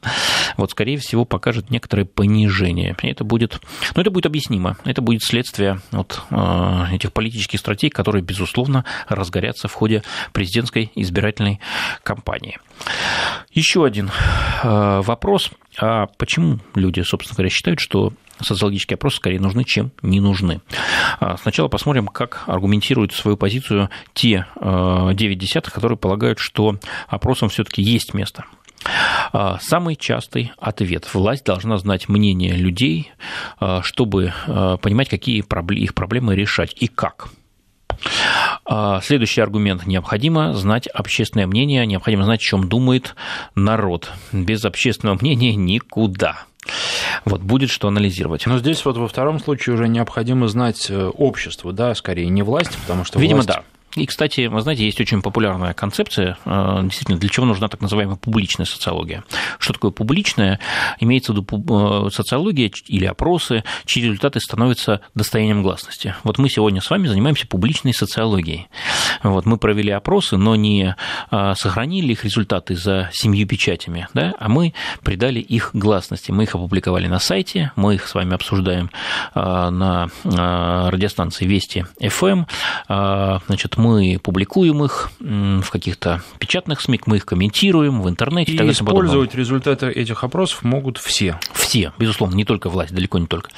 вот, 0.57 0.71
скорее 0.73 0.99
всего, 0.99 1.25
покажет 1.25 1.71
некоторое 1.71 2.05
понижение. 2.05 2.97
Это 3.03 3.25
будет, 3.25 3.61
ну, 3.95 4.01
это 4.01 4.11
будет 4.11 4.27
объяснимо. 4.27 4.77
Это 4.85 5.03
будет 5.03 5.23
следствие 5.23 5.81
вот, 5.93 6.23
э, 6.31 6.85
этих 6.93 7.13
политических 7.13 7.61
стратегий, 7.61 7.91
которые, 7.91 8.23
безусловно, 8.23 8.85
разгорятся 9.09 9.69
в 9.69 9.75
ходе 9.75 10.03
президентской 10.33 10.91
избирательной 10.95 11.28
избирательной 11.29 11.61
кампании. 12.03 12.59
Еще 13.53 13.85
один 13.85 14.11
э, 14.63 15.01
вопрос. 15.03 15.51
А 15.81 16.07
почему 16.19 16.59
люди, 16.75 17.01
собственно 17.01 17.37
говоря, 17.37 17.51
считают, 17.51 17.81
что 17.81 18.13
социологические 18.41 18.95
опросы 18.97 19.17
скорее 19.17 19.41
нужны, 19.41 19.65
чем 19.65 19.91
не 20.03 20.21
нужны. 20.21 20.61
А, 21.19 21.37
сначала 21.39 21.69
посмотрим, 21.69 22.07
как 22.07 22.45
аргументируют 22.47 23.13
свою 23.13 23.37
позицию 23.37 23.91
те 24.15 24.47
9 24.61 25.21
э, 25.21 25.35
десятых, 25.35 25.73
которые 25.73 25.99
полагают, 25.99 26.39
что 26.39 26.79
опросам 27.09 27.49
все-таки 27.49 27.83
есть 27.83 28.15
место. 28.15 28.45
А, 29.33 29.59
самый 29.61 29.97
частый 29.97 30.53
ответ. 30.57 31.13
Власть 31.13 31.45
должна 31.45 31.79
знать 31.79 32.09
мнение 32.09 32.55
людей, 32.55 33.11
э, 33.61 33.81
чтобы 33.83 34.33
понимать, 34.47 35.09
какие 35.09 35.39
их 35.39 35.95
проблемы 35.95 36.37
решать 36.37 36.75
и 36.81 36.87
как. 36.87 37.29
А, 38.65 39.01
следующий 39.01 39.41
аргумент. 39.41 39.87
Необходимо 39.87 40.55
знать 40.55 40.87
общественное 40.89 41.47
мнение, 41.47 41.87
необходимо 41.87 42.25
знать, 42.25 42.41
о 42.41 42.45
чем 42.45 42.69
думает 42.69 43.15
народ. 43.55 44.11
Без 44.33 44.65
общественного 44.65 45.17
мнения 45.21 45.55
никуда. 45.55 46.45
Вот 47.25 47.41
будет 47.41 47.71
что 47.71 47.89
анализировать. 47.89 48.47
Но 48.47 48.59
здесь 48.59 48.85
вот 48.85 48.97
во 48.97 49.09
втором 49.09 49.39
случае 49.39 49.75
уже 49.75 49.89
необходимо 49.89 50.49
знать 50.49 50.91
э, 50.91 51.07
общество, 51.07 51.73
да, 51.73 51.95
скорее 51.95 52.29
не 52.29 52.43
власть, 52.43 52.77
потому 52.79 53.05
что 53.05 53.19
Видимо, 53.19 53.43
власть... 53.43 53.49
да. 53.49 53.63
И, 53.99 54.07
кстати, 54.07 54.47
вы 54.47 54.61
знаете, 54.61 54.85
есть 54.85 55.01
очень 55.01 55.23
популярная 55.23 55.75
концепция, 55.75 56.39
э, 56.45 56.81
действительно, 56.85 57.19
для 57.19 57.29
чего 57.29 57.47
нужна 57.47 57.69
так 57.69 57.81
называемая 57.81 58.17
публичная 58.17 58.67
социология. 58.67 59.25
Что 59.59 59.73
такое 59.73 59.91
публичная? 59.91 60.61
Имеется 61.01 61.33
в 61.33 61.37
виду 61.37 62.07
э, 62.07 62.11
социология 62.11 62.71
или 62.87 63.07
опросы, 63.07 63.65
чьи 63.87 64.05
результаты 64.05 64.41
становятся 64.41 65.01
достоянием 65.15 65.63
гласности. 65.63 66.15
Вот 66.23 66.39
мы 66.39 66.49
сегодня 66.49 66.81
с 66.81 66.91
вами 66.91 67.09
занимаемся 67.09 67.47
публичной 67.47 67.93
социологией. 67.93 68.69
Вот 69.23 69.47
мы 69.47 69.59
провели 69.59 69.91
опросы, 69.91 70.37
но 70.37 70.55
не 70.55 70.95
э, 71.31 71.55
сохранили 71.57 72.13
их 72.13 72.25
результаты 72.25 72.77
за 72.77 73.11
семью 73.13 73.49
печатями, 73.49 74.07
да, 74.15 74.35
а 74.39 74.49
мы 74.49 74.75
придали 75.03 75.41
их 75.41 75.71
гласности. 75.73 76.31
Мы 76.31 76.45
их 76.45 76.55
опубликовали 76.55 77.09
на 77.09 77.19
сайте, 77.19 77.73
мы 77.75 77.97
их 77.97 78.07
с 78.07 78.15
вами 78.15 78.35
обсуждаем 78.35 78.91
на 79.35 80.09
радиостанции 80.25 81.47
Вести 81.47 81.87
ФМ. 82.01 82.45
Значит, 82.89 83.77
мы 83.77 83.88
публикуем 84.23 84.85
их 84.85 85.11
в 85.21 85.71
каких-то 85.71 86.23
печатных 86.39 86.81
СМИ, 86.81 87.01
мы 87.07 87.17
их 87.17 87.27
комментируем 87.27 88.03
в 88.03 88.09
интернете. 88.09 88.53
И, 88.53 88.57
и 88.57 88.71
использовать 88.71 89.35
результаты 89.35 89.87
этих 89.87 90.25
опросов 90.25 90.63
могут 90.63 90.99
все. 90.99 91.39
Все, 91.53 91.93
безусловно, 91.99 92.35
не 92.35 92.45
только 92.45 92.71
власть, 92.71 92.95
далеко 92.95 93.19
не 93.19 93.27
только. 93.27 93.51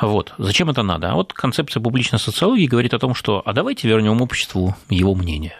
Вот. 0.00 0.34
Зачем 0.38 0.70
это 0.70 0.82
надо? 0.82 1.10
А 1.10 1.14
вот 1.14 1.32
концепция 1.32 1.80
публичной 1.80 2.18
социологии 2.18 2.66
говорит 2.66 2.94
о 2.94 2.98
том, 2.98 3.14
что 3.14 3.42
а 3.44 3.52
давайте 3.52 3.88
вернем 3.88 4.20
обществу 4.20 4.76
его 4.88 5.14
мнение. 5.14 5.54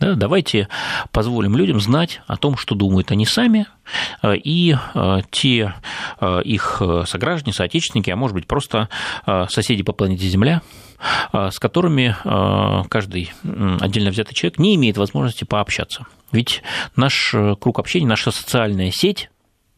Да, 0.00 0.14
давайте 0.14 0.68
позволим 1.10 1.56
людям 1.56 1.80
знать 1.80 2.20
о 2.28 2.36
том, 2.36 2.56
что 2.56 2.76
думают 2.76 3.10
они 3.10 3.26
сами, 3.26 3.66
э, 4.22 4.36
и 4.36 4.76
э, 4.94 5.18
те 5.30 5.74
э, 6.20 6.42
их 6.44 6.80
сограждане, 7.06 7.52
соотечественники, 7.52 8.10
а 8.10 8.16
может 8.16 8.34
быть 8.34 8.46
просто 8.46 8.88
соседи 9.48 9.82
по 9.82 9.92
планете 9.92 10.28
Земля, 10.28 10.62
с 11.32 11.58
которыми 11.58 12.16
каждый 12.88 13.32
отдельно 13.80 14.10
взятый 14.10 14.34
человек 14.34 14.58
не 14.58 14.74
имеет 14.76 14.96
возможности 14.96 15.44
пообщаться. 15.44 16.06
Ведь 16.32 16.62
наш 16.96 17.34
круг 17.60 17.78
общения, 17.78 18.06
наша 18.06 18.30
социальная 18.30 18.90
сеть, 18.90 19.30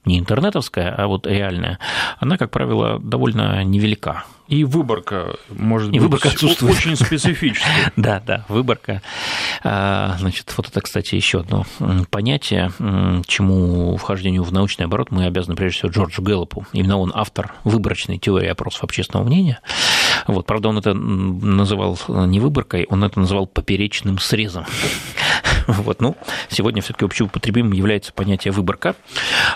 не 0.04 0.18
интернетовская, 0.18 0.94
а 0.96 1.06
вот 1.06 1.26
реальная, 1.26 1.78
она, 2.18 2.38
как 2.38 2.50
правило, 2.50 2.98
довольно 2.98 3.62
невелика. 3.64 4.24
И 4.50 4.64
выборка 4.64 5.36
может 5.48 5.90
и 5.90 5.92
быть 5.92 6.02
выборка 6.02 6.28
отсутствует. 6.28 6.76
очень 6.76 6.96
специфическая. 6.96 7.92
Да, 7.96 8.20
да, 8.26 8.44
выборка. 8.48 9.00
А, 9.62 10.16
значит, 10.18 10.52
вот 10.56 10.68
это, 10.68 10.80
кстати, 10.80 11.14
еще 11.14 11.40
одно 11.40 11.64
понятие, 12.10 12.72
чему 13.26 13.96
вхождению 13.96 14.42
в 14.42 14.52
научный 14.52 14.86
оборот 14.86 15.12
мы 15.12 15.26
обязаны 15.26 15.54
прежде 15.54 15.78
всего 15.78 15.92
Джорджу 15.92 16.22
Гэллопу. 16.22 16.66
Именно 16.72 16.98
он 16.98 17.12
автор 17.14 17.54
выборочной 17.62 18.18
теории 18.18 18.48
опросов 18.48 18.82
общественного 18.82 19.24
мнения. 19.24 19.60
Вот, 20.26 20.46
правда, 20.46 20.68
он 20.70 20.78
это 20.78 20.94
называл 20.94 21.96
не 22.08 22.40
выборкой, 22.40 22.86
он 22.90 23.04
это 23.04 23.20
называл 23.20 23.46
поперечным 23.46 24.18
срезом. 24.18 24.66
Вот, 25.66 26.00
ну, 26.00 26.16
сегодня 26.48 26.82
все-таки 26.82 27.04
общеупотребимым 27.04 27.72
является 27.72 28.12
понятие 28.12 28.50
выборка. 28.50 28.96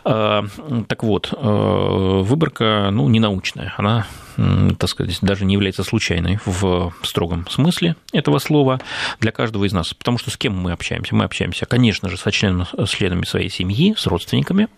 А, 0.05 0.45
так 0.87 1.03
вот, 1.03 1.33
э, 1.33 2.21
выборка, 2.23 2.91
ну, 2.93 3.09
не 3.09 3.19
научная, 3.19 3.75
она 3.79 4.07
так 4.37 4.89
сказать, 4.89 5.19
даже 5.23 5.45
не 5.45 5.55
является 5.55 5.85
случайной 5.85 6.39
в 6.45 6.93
строгом 7.03 7.47
смысле 7.49 7.97
этого 8.13 8.39
слова 8.39 8.81
для 9.21 9.33
каждого 9.33 9.65
из 9.65 9.73
нас. 9.73 9.95
Потому 9.95 10.19
что 10.19 10.31
с 10.31 10.37
кем 10.37 10.57
мы 10.57 10.73
общаемся? 10.73 11.15
Мы 11.15 11.25
общаемся, 11.25 11.67
конечно 11.67 12.09
же, 12.09 12.17
с 12.17 12.31
членами, 12.31 12.67
членами 12.87 13.25
своей 13.25 13.51
семьи, 13.51 13.95
с 13.97 14.07
родственниками, 14.07 14.69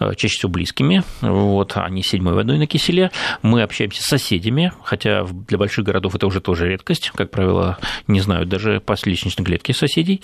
э, 0.00 0.14
чаще 0.16 0.36
всего 0.36 0.50
близкими. 0.50 1.02
Вот, 1.20 1.76
они 1.76 2.02
седьмой 2.02 2.34
водой 2.34 2.58
на 2.58 2.66
киселе. 2.66 3.10
Мы 3.42 3.62
общаемся 3.62 4.02
с 4.02 4.06
соседями, 4.06 4.72
хотя 4.84 5.24
для 5.24 5.58
больших 5.58 5.84
городов 5.84 6.14
это 6.14 6.26
уже 6.26 6.40
тоже 6.40 6.68
редкость. 6.68 7.10
Как 7.14 7.30
правило, 7.30 7.78
не 8.06 8.20
знают 8.20 8.48
даже 8.48 8.80
по 8.80 8.96
личностной 9.04 9.44
клетке 9.44 9.74
соседей. 9.74 10.22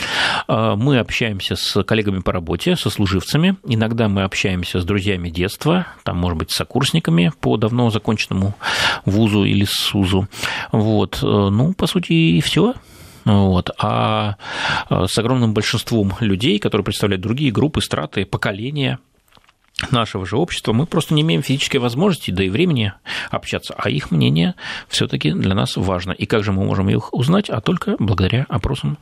А, 0.48 0.76
мы 0.76 0.98
общаемся 0.98 1.56
с 1.56 1.82
коллегами 1.84 2.20
по 2.20 2.32
работе, 2.32 2.76
со 2.76 2.90
служивцами. 2.90 3.56
Иногда 3.66 4.08
мы 4.08 4.22
общаемся 4.22 4.80
с 4.80 4.84
друзьями 4.84 5.28
детства, 5.28 5.86
там, 6.04 6.18
может 6.18 6.38
быть, 6.38 6.50
с 6.50 6.56
сокурсниками 6.56 7.32
по 7.40 7.56
давно 7.56 7.90
законченному 7.90 8.54
вузу 9.04 9.44
или 9.44 9.64
СУЗу. 9.64 10.28
Вот. 10.72 11.20
Э, 11.22 11.26
ну, 11.26 11.72
по 11.72 11.86
сути, 11.86 12.12
и 12.12 12.40
все. 12.40 12.74
Вот. 13.24 13.70
А 13.78 14.36
э, 14.90 15.06
с 15.06 15.16
огромным 15.18 15.54
большинством 15.54 16.14
людей, 16.20 16.58
которые 16.58 16.84
представляют 16.84 17.22
другие 17.22 17.52
группы, 17.52 17.80
страты, 17.80 18.24
поколения, 18.24 18.98
нашего 19.90 20.26
же 20.26 20.36
общества, 20.36 20.72
мы 20.72 20.86
просто 20.86 21.14
не 21.14 21.22
имеем 21.22 21.42
физической 21.42 21.78
возможности, 21.78 22.30
да 22.30 22.44
и 22.44 22.50
времени 22.50 22.92
общаться, 23.30 23.74
а 23.76 23.90
их 23.90 24.10
мнение 24.10 24.54
все-таки 24.88 25.32
для 25.32 25.54
нас 25.54 25.76
важно. 25.76 26.12
И 26.12 26.26
как 26.26 26.44
же 26.44 26.52
мы 26.52 26.64
можем 26.64 26.88
их 26.88 27.12
узнать? 27.12 27.50
А 27.50 27.60
только 27.60 27.96
благодаря 27.98 28.46
опросам 28.48 28.98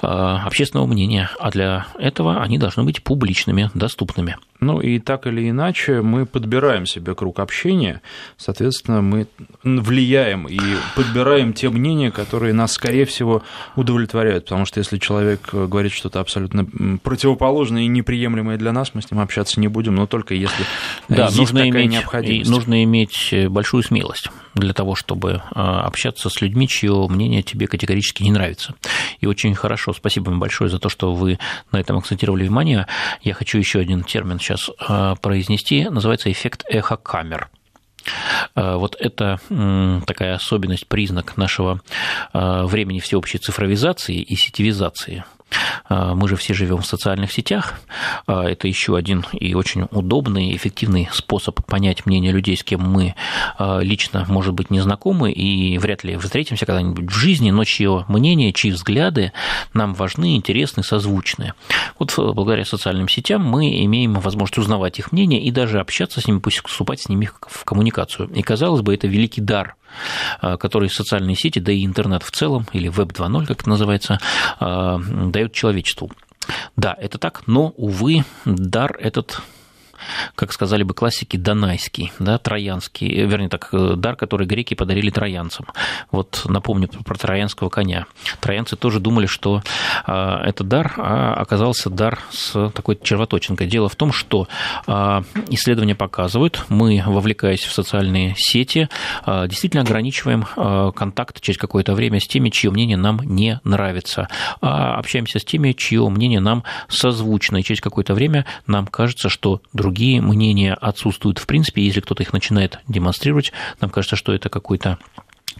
э, 0.00 0.06
общественного 0.06 0.86
мнения. 0.86 1.30
А 1.38 1.50
для 1.50 1.86
этого 1.98 2.42
они 2.42 2.58
должны 2.58 2.84
быть 2.84 3.02
публичными, 3.02 3.70
доступными. 3.74 4.36
Ну 4.62 4.80
и 4.80 5.00
так 5.00 5.26
или 5.26 5.50
иначе 5.50 6.02
мы 6.02 6.24
подбираем 6.24 6.86
себе 6.86 7.16
круг 7.16 7.40
общения, 7.40 8.00
соответственно, 8.36 9.02
мы 9.02 9.26
влияем 9.64 10.46
и 10.46 10.58
подбираем 10.94 11.52
те 11.52 11.68
мнения, 11.68 12.12
которые 12.12 12.54
нас, 12.54 12.72
скорее 12.72 13.04
всего, 13.04 13.42
удовлетворяют, 13.74 14.44
потому 14.44 14.64
что 14.64 14.78
если 14.78 14.98
человек 14.98 15.52
говорит 15.52 15.90
что-то 15.90 16.20
абсолютно 16.20 16.64
противоположное 17.02 17.82
и 17.82 17.88
неприемлемое 17.88 18.56
для 18.56 18.70
нас, 18.70 18.94
мы 18.94 19.02
с 19.02 19.10
ним 19.10 19.20
общаться 19.20 19.58
не 19.58 19.66
будем, 19.66 19.96
но 19.96 20.06
только 20.06 20.34
если 20.34 20.64
да, 21.08 21.24
есть 21.24 21.38
нужно 21.38 21.64
такая 21.64 21.82
иметь, 21.82 21.90
необходимость. 21.90 22.50
Нужно 22.50 22.84
иметь 22.84 23.34
большую 23.48 23.82
смелость 23.82 24.28
для 24.54 24.74
того, 24.74 24.94
чтобы 24.94 25.42
общаться 25.50 26.28
с 26.28 26.40
людьми, 26.40 26.68
чье 26.68 27.08
мнение 27.08 27.42
тебе 27.42 27.66
категорически 27.66 28.22
не 28.22 28.30
нравится. 28.30 28.74
И 29.20 29.26
очень 29.26 29.56
хорошо, 29.56 29.92
спасибо 29.92 30.30
вам 30.30 30.38
большое 30.38 30.70
за 30.70 30.78
то, 30.78 30.88
что 30.88 31.14
вы 31.14 31.40
на 31.72 31.80
этом 31.80 31.96
акцентировали 31.96 32.44
внимание. 32.44 32.86
Я 33.22 33.34
хочу 33.34 33.58
еще 33.58 33.80
один 33.80 34.04
термин 34.04 34.38
сейчас 34.38 34.51
сейчас 34.56 34.70
э, 34.88 35.14
произнести, 35.20 35.88
называется 35.88 36.30
эффект 36.30 36.64
эхокамер. 36.68 37.48
Э, 38.54 38.76
вот 38.76 38.96
это 38.98 39.38
такая 40.06 40.34
особенность, 40.34 40.86
признак 40.88 41.36
нашего 41.36 41.80
э, 42.32 42.62
времени 42.64 43.00
всеобщей 43.00 43.38
цифровизации 43.38 44.16
и 44.16 44.36
сетевизации– 44.36 45.24
а, 45.34 45.41
мы 45.88 46.28
же 46.28 46.36
все 46.36 46.54
живем 46.54 46.78
в 46.78 46.86
социальных 46.86 47.32
сетях. 47.32 47.80
А, 48.26 48.44
это 48.44 48.68
еще 48.68 48.96
один 48.96 49.24
и 49.32 49.54
очень 49.54 49.86
удобный, 49.90 50.54
эффективный 50.56 51.08
способ 51.12 51.64
понять 51.66 52.06
мнение 52.06 52.32
людей, 52.32 52.56
с 52.56 52.64
кем 52.64 52.80
мы 52.80 53.14
а, 53.58 53.80
лично, 53.80 54.24
может 54.28 54.54
быть, 54.54 54.70
не 54.70 54.80
знакомы 54.80 55.32
и 55.32 55.78
вряд 55.78 56.04
ли 56.04 56.16
встретимся 56.16 56.66
когда-нибудь 56.66 57.10
в 57.10 57.14
жизни, 57.14 57.50
но 57.50 57.64
чье 57.64 58.04
мнение, 58.08 58.52
чьи 58.52 58.70
взгляды 58.70 59.32
нам 59.74 59.94
важны, 59.94 60.36
интересны, 60.36 60.82
созвучны. 60.82 61.54
Вот 61.98 62.14
благодаря 62.16 62.64
социальным 62.64 63.08
сетям 63.08 63.42
мы 63.42 63.84
имеем 63.84 64.14
возможность 64.14 64.58
узнавать 64.58 64.98
их 64.98 65.12
мнение 65.12 65.40
и 65.40 65.50
даже 65.50 65.80
общаться 65.80 66.20
с 66.20 66.26
ними, 66.26 66.38
пусть 66.38 66.62
вступать 66.66 67.00
с 67.00 67.08
ними 67.08 67.30
в 67.46 67.64
коммуникацию. 67.64 68.28
И 68.34 68.42
казалось 68.42 68.82
бы, 68.82 68.94
это 68.94 69.06
великий 69.06 69.40
дар 69.40 69.76
Э, 70.40 70.56
который 70.56 70.88
социальные 70.88 71.36
сети, 71.36 71.58
да 71.58 71.72
и 71.72 71.84
интернет 71.84 72.22
в 72.22 72.30
целом, 72.30 72.66
или 72.72 72.90
Web 72.90 73.12
2.0, 73.12 73.46
как 73.46 73.60
это 73.60 73.68
называется, 73.68 74.18
э, 74.60 74.98
дает 75.26 75.52
человечеству. 75.52 76.10
Да, 76.76 76.94
это 76.98 77.18
так, 77.18 77.42
но, 77.46 77.68
увы, 77.76 78.24
дар 78.44 78.96
этот 78.98 79.40
как 80.34 80.52
сказали 80.52 80.82
бы 80.82 80.94
классики, 80.94 81.36
донайский, 81.36 82.12
да, 82.18 82.38
троянский, 82.38 83.08
э, 83.08 83.26
вернее 83.26 83.48
так, 83.48 83.68
э, 83.72 83.94
дар, 83.96 84.16
который 84.16 84.46
греки 84.46 84.74
подарили 84.74 85.10
троянцам. 85.10 85.66
Вот 86.10 86.42
напомню 86.46 86.88
про 86.88 87.14
троянского 87.14 87.68
коня. 87.68 88.06
Троянцы 88.40 88.76
тоже 88.76 89.00
думали, 89.00 89.26
что 89.26 89.62
а, 90.04 90.42
это 90.44 90.64
дар, 90.64 90.94
а 90.96 91.34
оказался 91.34 91.90
дар 91.90 92.20
с 92.30 92.70
такой 92.70 92.98
червоточинкой. 93.02 93.66
Дело 93.66 93.88
в 93.88 93.96
том, 93.96 94.12
что 94.12 94.48
а, 94.86 95.22
исследования 95.48 95.94
показывают, 95.94 96.64
мы, 96.68 97.02
вовлекаясь 97.04 97.62
в 97.62 97.72
социальные 97.72 98.34
сети, 98.36 98.88
а, 99.24 99.46
действительно 99.46 99.82
ограничиваем 99.82 100.44
контакт 100.92 101.40
через 101.40 101.58
какое-то 101.58 101.94
время 101.94 102.20
с 102.20 102.26
теми, 102.26 102.50
чье 102.50 102.70
мнение 102.70 102.96
нам 102.96 103.20
не 103.24 103.60
нравится, 103.64 104.28
а 104.60 104.96
общаемся 104.98 105.38
с 105.38 105.44
теми, 105.44 105.72
чье 105.72 106.08
мнение 106.08 106.40
нам 106.40 106.64
созвучно, 106.88 107.58
и 107.58 107.62
через 107.62 107.80
какое-то 107.80 108.14
время 108.14 108.46
нам 108.66 108.86
кажется, 108.86 109.28
что 109.28 109.60
другие 109.72 109.91
другие 109.92 110.22
мнения 110.22 110.72
отсутствуют. 110.72 111.38
В 111.38 111.46
принципе, 111.46 111.82
если 111.84 112.00
кто-то 112.00 112.22
их 112.22 112.32
начинает 112.32 112.78
демонстрировать, 112.88 113.52
нам 113.82 113.90
кажется, 113.90 114.16
что 114.16 114.32
это 114.32 114.48
какой-то 114.48 114.96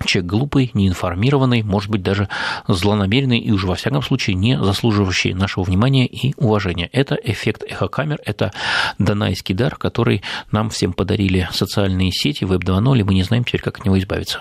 человек 0.05 0.31
глупый, 0.31 0.71
неинформированный, 0.75 1.63
может 1.63 1.91
быть, 1.91 2.03
даже 2.03 2.29
злонамеренный 2.69 3.39
и 3.39 3.51
уже 3.51 3.67
во 3.67 3.75
всяком 3.75 4.03
случае 4.03 4.37
не 4.37 4.63
заслуживающий 4.63 5.35
нашего 5.35 5.65
внимания 5.65 6.07
и 6.07 6.35
уважения. 6.37 6.89
Это 6.93 7.15
эффект 7.15 7.65
эхокамер, 7.69 8.21
это 8.25 8.53
донайский 8.99 9.55
дар, 9.55 9.77
который 9.77 10.23
нам 10.51 10.71
всем 10.71 10.93
подарили 10.93 11.49
социальные 11.53 12.11
сети, 12.13 12.45
Web 12.45 12.65
2.0, 12.65 13.01
и 13.01 13.03
мы 13.03 13.15
не 13.15 13.23
знаем 13.23 13.45
теперь, 13.45 13.63
как 13.63 13.79
от 13.79 13.85
него 13.85 13.99
избавиться. 13.99 14.41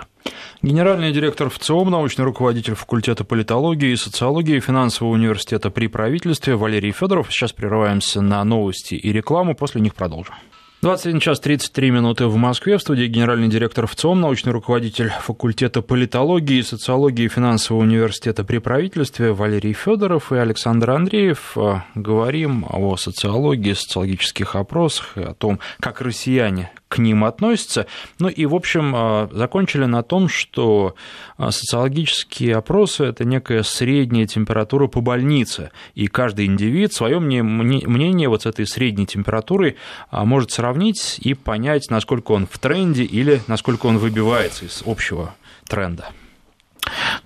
Генеральный 0.61 1.11
директор 1.11 1.49
ВЦИОМ, 1.49 1.89
научный 1.89 2.23
руководитель 2.23 2.75
факультета 2.75 3.23
политологии 3.23 3.91
и 3.91 3.95
социологии 3.95 4.59
финансового 4.59 5.13
университета 5.13 5.71
при 5.71 5.87
правительстве 5.87 6.55
Валерий 6.55 6.91
Федоров. 6.91 7.31
Сейчас 7.31 7.51
прерываемся 7.51 8.21
на 8.21 8.43
новости 8.43 8.93
и 8.93 9.11
рекламу, 9.11 9.55
после 9.55 9.81
них 9.81 9.95
продолжим. 9.95 10.35
21 10.81 11.19
час 11.19 11.39
33 11.39 11.91
минуты 11.91 12.25
в 12.25 12.37
Москве. 12.37 12.75
В 12.75 12.81
студии 12.81 13.05
генеральный 13.05 13.49
директор 13.49 13.85
ВЦИОМ, 13.85 14.19
научный 14.19 14.51
руководитель 14.51 15.09
факультета 15.09 15.83
политологии 15.83 16.57
и 16.57 16.63
социологии 16.63 17.27
финансового 17.27 17.83
университета 17.83 18.43
при 18.43 18.57
правительстве 18.57 19.31
Валерий 19.31 19.73
Федоров 19.73 20.31
и 20.31 20.37
Александр 20.37 20.89
Андреев. 20.89 21.55
Говорим 21.93 22.65
о 22.67 22.97
социологии, 22.97 23.73
социологических 23.73 24.55
опросах, 24.55 25.11
о 25.17 25.35
том, 25.35 25.59
как 25.79 26.01
россияне 26.01 26.71
к 26.91 26.97
ним 26.97 27.23
относятся. 27.23 27.87
Ну 28.19 28.27
и, 28.27 28.45
в 28.45 28.53
общем, 28.53 28.93
а, 28.93 29.29
закончили 29.31 29.85
на 29.85 30.03
том, 30.03 30.27
что 30.27 30.95
а, 31.37 31.51
социологические 31.51 32.57
опросы– 32.57 33.03
это 33.05 33.23
некая 33.23 33.63
средняя 33.63 34.27
температура 34.27 34.87
по 34.87 34.99
больнице, 34.99 35.71
и 35.95 36.07
каждый 36.07 36.47
индивид 36.47 36.91
свое 36.91 37.19
мнение 37.19 38.27
вот 38.27 38.41
с 38.41 38.45
этой 38.45 38.67
средней 38.67 39.05
температурой 39.05 39.77
а, 40.09 40.25
может 40.25 40.51
сравнить 40.51 41.17
и 41.19 41.33
понять, 41.33 41.89
насколько 41.89 42.33
он 42.33 42.45
в 42.45 42.59
тренде 42.59 43.03
или 43.03 43.41
насколько 43.47 43.85
он 43.85 43.97
выбивается 43.97 44.65
из 44.65 44.83
общего 44.85 45.33
тренда. 45.69 46.09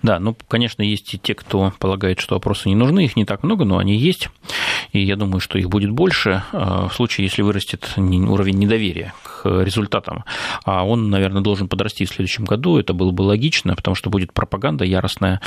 Да, 0.02 0.18
ну, 0.18 0.36
конечно, 0.48 0.82
есть 0.82 1.14
и 1.14 1.18
те, 1.18 1.34
кто 1.34 1.72
полагает, 1.78 2.20
что 2.20 2.36
опросы 2.36 2.68
не 2.68 2.74
нужны, 2.74 3.04
их 3.04 3.16
не 3.16 3.24
так 3.24 3.42
много, 3.42 3.64
но 3.64 3.78
они 3.78 3.96
есть, 3.96 4.28
и 4.92 5.00
я 5.00 5.16
думаю, 5.16 5.40
что 5.40 5.58
их 5.58 5.68
будет 5.68 5.90
больше 5.90 6.42
в 6.52 6.90
случае, 6.92 7.26
если 7.26 7.42
вырастет 7.42 7.94
уровень 7.96 8.58
недоверия 8.58 9.14
к 9.22 9.62
результатам. 9.62 10.24
А 10.64 10.84
он, 10.84 11.10
наверное, 11.10 11.42
должен 11.42 11.68
подрасти 11.68 12.04
в 12.04 12.10
следующем 12.10 12.44
году, 12.44 12.78
это 12.78 12.92
было 12.92 13.10
бы 13.10 13.22
логично, 13.22 13.74
потому 13.74 13.94
что 13.94 14.10
будет 14.10 14.32
пропаганда 14.32 14.84
яростная 14.84 15.40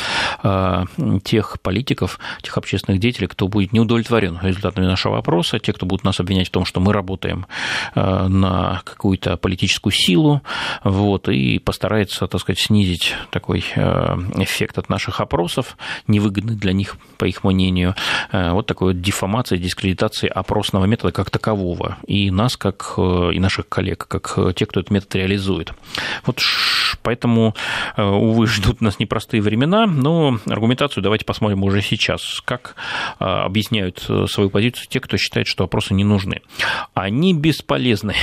тех 1.23 1.59
политиков, 1.61 2.19
тех 2.41 2.57
общественных 2.57 2.99
деятелей, 2.99 3.27
кто 3.27 3.47
будет 3.47 3.73
не 3.73 3.79
удовлетворен 3.79 4.39
результатами 4.41 4.85
нашего 4.85 5.17
опроса, 5.17 5.59
те, 5.59 5.73
кто 5.73 5.85
будут 5.85 6.03
нас 6.03 6.19
обвинять 6.19 6.47
в 6.47 6.51
том, 6.51 6.65
что 6.65 6.79
мы 6.79 6.93
работаем 6.93 7.45
на 7.95 8.81
какую-то 8.83 9.37
политическую 9.37 9.93
силу, 9.93 10.41
вот, 10.83 11.29
и 11.29 11.59
постарается, 11.59 12.27
так 12.27 12.41
сказать, 12.41 12.59
снизить 12.59 13.15
такой 13.31 13.63
эффект 14.35 14.77
от 14.77 14.89
наших 14.89 15.21
опросов, 15.21 15.77
невыгодный 16.07 16.55
для 16.55 16.73
них, 16.73 16.97
по 17.17 17.25
их 17.25 17.43
мнению. 17.43 17.95
Э, 18.31 18.51
вот 18.51 18.67
такой 18.67 18.93
вот 18.93 19.01
дефамация, 19.01 19.57
дискредитация 19.57 20.29
опросного 20.29 20.85
метода 20.85 21.11
как 21.11 21.29
такового. 21.29 21.97
И 22.07 22.31
нас, 22.31 22.57
как 22.57 22.93
э, 22.97 23.31
и 23.33 23.39
наших 23.39 23.69
коллег, 23.69 24.07
как 24.07 24.37
те, 24.55 24.65
кто 24.65 24.79
этот 24.79 24.91
метод 24.91 25.15
реализует. 25.15 25.73
Вот 26.25 26.39
поэтому, 27.01 27.55
увы, 27.97 28.47
ждут 28.47 28.81
нас 28.81 28.99
непростые 28.99 29.41
времена, 29.41 29.85
но 29.85 30.39
аргументацию 30.45 31.03
давайте 31.03 31.25
посмотрим 31.25 31.63
уже 31.63 31.81
сейчас. 31.81 32.41
Как 32.45 32.75
объясняют 33.19 34.07
свою 34.27 34.49
позицию 34.49 34.87
те, 34.89 34.99
кто 34.99 35.17
считает, 35.17 35.47
что 35.47 35.63
опросы 35.63 35.93
не 35.93 36.03
нужны. 36.03 36.41
Они 36.93 37.33
бесполезны 37.33 38.15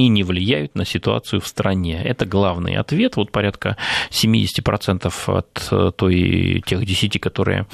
и 0.00 0.08
не 0.08 0.22
влияют 0.22 0.74
на 0.74 0.84
ситуацию 0.84 1.40
в 1.40 1.46
стране. 1.46 2.02
Это 2.02 2.24
главный 2.24 2.76
ответ. 2.76 3.16
Вот 3.16 3.30
порядка 3.30 3.76
70% 4.10 5.12
от 5.26 5.68
э, 5.70 5.92
той, 5.96 6.62
тех 6.66 6.84
10, 6.84 7.20
которые 7.20 7.66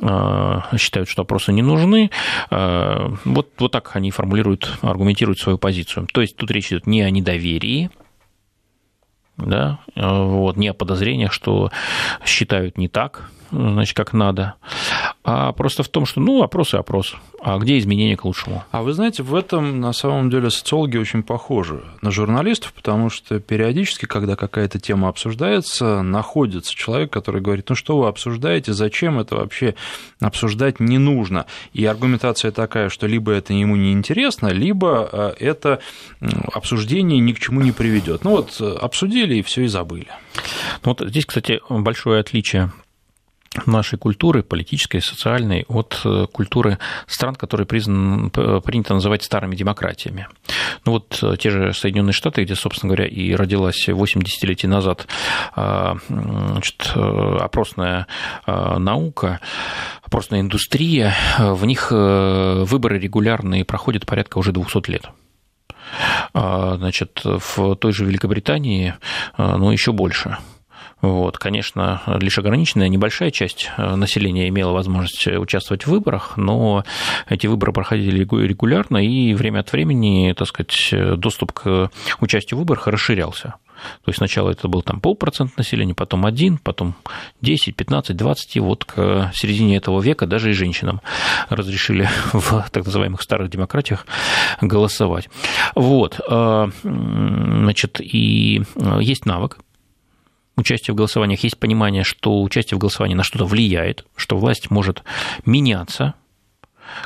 э, 0.00 0.60
считают, 0.78 1.08
что 1.08 1.22
опросы 1.22 1.52
не 1.52 1.62
нужны. 1.62 2.10
Э, 2.50 3.08
вот, 3.24 3.50
вот 3.58 3.72
так 3.72 3.96
они 3.96 4.10
формулируют, 4.10 4.78
аргументируют 4.82 5.40
свою 5.40 5.58
позицию. 5.58 6.06
То 6.12 6.20
есть 6.20 6.36
тут 6.36 6.50
речь 6.50 6.68
идет 6.68 6.86
не 6.86 7.02
о 7.02 7.10
недоверии, 7.10 7.90
да, 9.36 9.80
вот, 9.96 10.56
не 10.56 10.68
о 10.68 10.74
подозрениях, 10.74 11.32
что 11.32 11.70
считают 12.24 12.78
не 12.78 12.88
так, 12.88 13.30
значит, 13.50 13.96
как 13.96 14.12
надо, 14.12 14.54
а 15.28 15.50
просто 15.52 15.82
в 15.82 15.88
том, 15.88 16.06
что, 16.06 16.20
ну, 16.20 16.42
опрос 16.42 16.72
и 16.72 16.76
опрос. 16.76 17.16
А 17.40 17.58
где 17.58 17.78
изменения 17.78 18.16
к 18.16 18.24
лучшему? 18.24 18.64
А 18.70 18.82
вы 18.82 18.92
знаете, 18.92 19.24
в 19.24 19.34
этом 19.34 19.80
на 19.80 19.92
самом 19.92 20.30
деле 20.30 20.50
социологи 20.50 20.96
очень 20.96 21.24
похожи 21.24 21.82
на 22.00 22.12
журналистов, 22.12 22.72
потому 22.72 23.10
что 23.10 23.40
периодически, 23.40 24.06
когда 24.06 24.36
какая-то 24.36 24.78
тема 24.78 25.08
обсуждается, 25.08 26.02
находится 26.02 26.74
человек, 26.74 27.12
который 27.12 27.40
говорит, 27.40 27.68
ну 27.68 27.74
что 27.74 27.98
вы 27.98 28.06
обсуждаете, 28.06 28.72
зачем 28.72 29.18
это 29.18 29.34
вообще 29.34 29.74
обсуждать 30.20 30.78
не 30.78 30.98
нужно. 30.98 31.46
И 31.72 31.84
аргументация 31.84 32.52
такая, 32.52 32.88
что 32.88 33.08
либо 33.08 33.32
это 33.32 33.52
ему 33.52 33.74
не 33.74 33.92
интересно, 33.92 34.48
либо 34.48 35.08
э, 35.10 35.34
это 35.40 35.80
обсуждение 36.52 37.18
ни 37.18 37.32
к 37.32 37.40
чему 37.40 37.62
не 37.62 37.72
приведет. 37.72 38.22
Ну 38.22 38.30
вот 38.30 38.60
обсудили 38.60 39.36
и 39.36 39.42
все 39.42 39.62
и 39.62 39.66
забыли. 39.66 40.08
Ну 40.84 40.94
вот 40.96 41.00
здесь, 41.08 41.26
кстати, 41.26 41.60
большое 41.68 42.20
отличие 42.20 42.70
нашей 43.64 43.98
культуры, 43.98 44.42
политической, 44.42 45.00
социальной, 45.00 45.64
от 45.68 46.00
э, 46.04 46.26
культуры 46.30 46.78
стран, 47.06 47.34
которые 47.34 47.66
признан, 47.66 48.30
принято 48.30 48.94
называть 48.94 49.22
старыми 49.22 49.54
демократиями. 49.54 50.28
Ну 50.84 50.92
вот 50.92 51.18
э, 51.22 51.36
те 51.38 51.50
же 51.50 51.72
Соединенные 51.72 52.12
Штаты, 52.12 52.42
где, 52.42 52.54
собственно 52.54 52.94
говоря, 52.94 53.08
и 53.08 53.34
родилась 53.34 53.88
8 53.88 54.22
десятилетий 54.22 54.66
назад 54.66 55.06
а, 55.54 55.96
значит, 56.08 56.92
э, 56.94 57.36
опросная 57.40 58.06
наука, 58.46 59.40
опросная 60.02 60.40
индустрия, 60.40 61.14
в 61.38 61.64
них 61.64 61.90
выборы 61.90 62.98
регулярные 62.98 63.64
проходят 63.64 64.06
порядка 64.06 64.38
уже 64.38 64.52
200 64.52 64.90
лет. 64.90 65.08
А, 66.34 66.76
значит, 66.76 67.22
в 67.24 67.76
той 67.76 67.92
же 67.92 68.04
Великобритании, 68.04 68.94
ну, 69.38 69.70
еще 69.70 69.92
больше– 69.92 70.36
вот, 71.02 71.38
конечно, 71.38 72.02
лишь 72.06 72.38
ограниченная 72.38 72.88
небольшая 72.88 73.30
часть 73.30 73.70
э, 73.76 73.94
населения 73.96 74.48
имела 74.48 74.72
возможность 74.72 75.26
участвовать 75.26 75.84
в 75.84 75.90
выборах, 75.90 76.36
но 76.36 76.84
эти 77.28 77.46
выборы 77.46 77.72
проходили 77.72 78.20
регулярно, 78.20 78.98
и 78.98 79.34
время 79.34 79.60
от 79.60 79.72
времени, 79.72 80.34
так 80.36 80.48
сказать, 80.48 81.18
доступ 81.18 81.52
к 81.52 81.90
участию 82.20 82.56
в 82.56 82.60
выборах 82.60 82.86
расширялся. 82.86 83.54
То 83.76 84.08
есть 84.08 84.18
сначала 84.18 84.50
это 84.50 84.68
был 84.68 84.82
там 84.82 85.00
полпроцент 85.00 85.56
населения, 85.56 85.94
потом 85.94 86.26
один, 86.26 86.58
потом 86.58 86.94
10, 87.42 87.76
15, 87.76 88.16
20, 88.16 88.56
и 88.56 88.60
вот 88.60 88.84
к 88.84 89.30
середине 89.34 89.76
этого 89.76 90.00
века 90.00 90.26
даже 90.26 90.50
и 90.50 90.54
женщинам 90.54 91.00
разрешили 91.48 92.08
в 92.32 92.66
так 92.70 92.84
называемых 92.84 93.22
старых 93.22 93.50
демократиях 93.50 94.06
голосовать. 94.60 95.28
Вот, 95.74 96.20
э, 96.28 96.70
значит, 96.82 98.00
и 98.00 98.62
э, 98.76 98.98
есть 99.00 99.26
навык, 99.26 99.58
участия 100.56 100.92
в 100.92 100.96
голосованиях 100.96 101.44
есть 101.44 101.58
понимание, 101.58 102.04
что 102.04 102.42
участие 102.42 102.76
в 102.76 102.80
голосовании 102.80 103.14
на 103.14 103.22
что-то 103.22 103.44
влияет, 103.44 104.04
что 104.16 104.36
власть 104.36 104.70
может 104.70 105.02
меняться, 105.44 106.14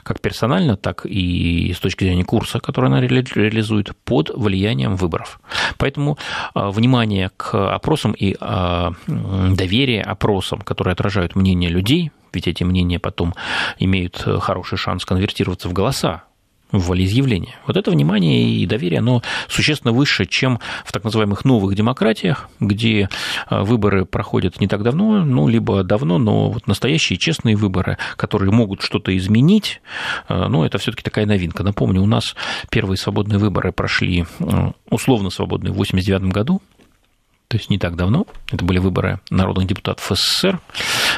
как 0.02 0.20
персонально, 0.20 0.76
так 0.76 1.06
и 1.06 1.72
с 1.74 1.80
точки 1.80 2.04
зрения 2.04 2.24
курса, 2.24 2.60
который 2.60 2.86
она 2.86 3.00
реализует, 3.00 3.96
под 4.04 4.30
влиянием 4.34 4.96
выборов. 4.96 5.40
Поэтому 5.78 6.18
а, 6.54 6.70
внимание 6.70 7.30
к 7.36 7.74
опросам 7.74 8.12
и 8.12 8.36
а, 8.40 8.92
доверие 9.06 10.02
опросам, 10.02 10.60
которые 10.60 10.92
отражают 10.92 11.34
мнение 11.34 11.70
людей, 11.70 12.12
ведь 12.32 12.46
эти 12.46 12.62
мнения 12.62 12.98
потом 12.98 13.34
имеют 13.78 14.24
хороший 14.40 14.78
шанс 14.78 15.04
конвертироваться 15.04 15.68
в 15.68 15.72
голоса 15.72 16.24
в 16.72 16.88
волеизъявление. 16.88 17.56
Вот 17.66 17.76
это 17.76 17.90
внимание 17.90 18.50
и 18.50 18.66
доверие, 18.66 19.00
оно 19.00 19.22
существенно 19.48 19.92
выше, 19.92 20.26
чем 20.26 20.60
в 20.84 20.92
так 20.92 21.04
называемых 21.04 21.44
новых 21.44 21.74
демократиях, 21.74 22.48
где 22.60 23.08
а, 23.46 23.62
выборы 23.62 24.04
проходят 24.04 24.60
не 24.60 24.68
так 24.68 24.82
давно, 24.82 25.24
ну, 25.24 25.48
либо 25.48 25.82
давно, 25.82 26.18
но 26.18 26.50
вот 26.50 26.66
настоящие 26.66 27.18
честные 27.18 27.56
выборы, 27.56 27.98
которые 28.16 28.50
могут 28.52 28.82
что-то 28.82 29.16
изменить, 29.16 29.80
ну, 30.28 30.64
это 30.64 30.78
все 30.78 30.90
таки 30.90 31.02
такая 31.02 31.26
новинка. 31.26 31.62
Напомню, 31.62 32.02
у 32.02 32.06
нас 32.06 32.34
первые 32.70 32.96
свободные 32.96 33.38
выборы 33.38 33.72
прошли 33.72 34.26
условно 34.88 35.30
свободные 35.30 35.70
в 35.70 35.74
1989 35.74 36.32
году, 36.32 36.62
то 37.50 37.56
есть 37.56 37.68
не 37.68 37.78
так 37.78 37.96
давно. 37.96 38.26
Это 38.52 38.64
были 38.64 38.78
выборы 38.78 39.18
народных 39.28 39.66
депутатов 39.66 40.08
СССР. 40.14 40.60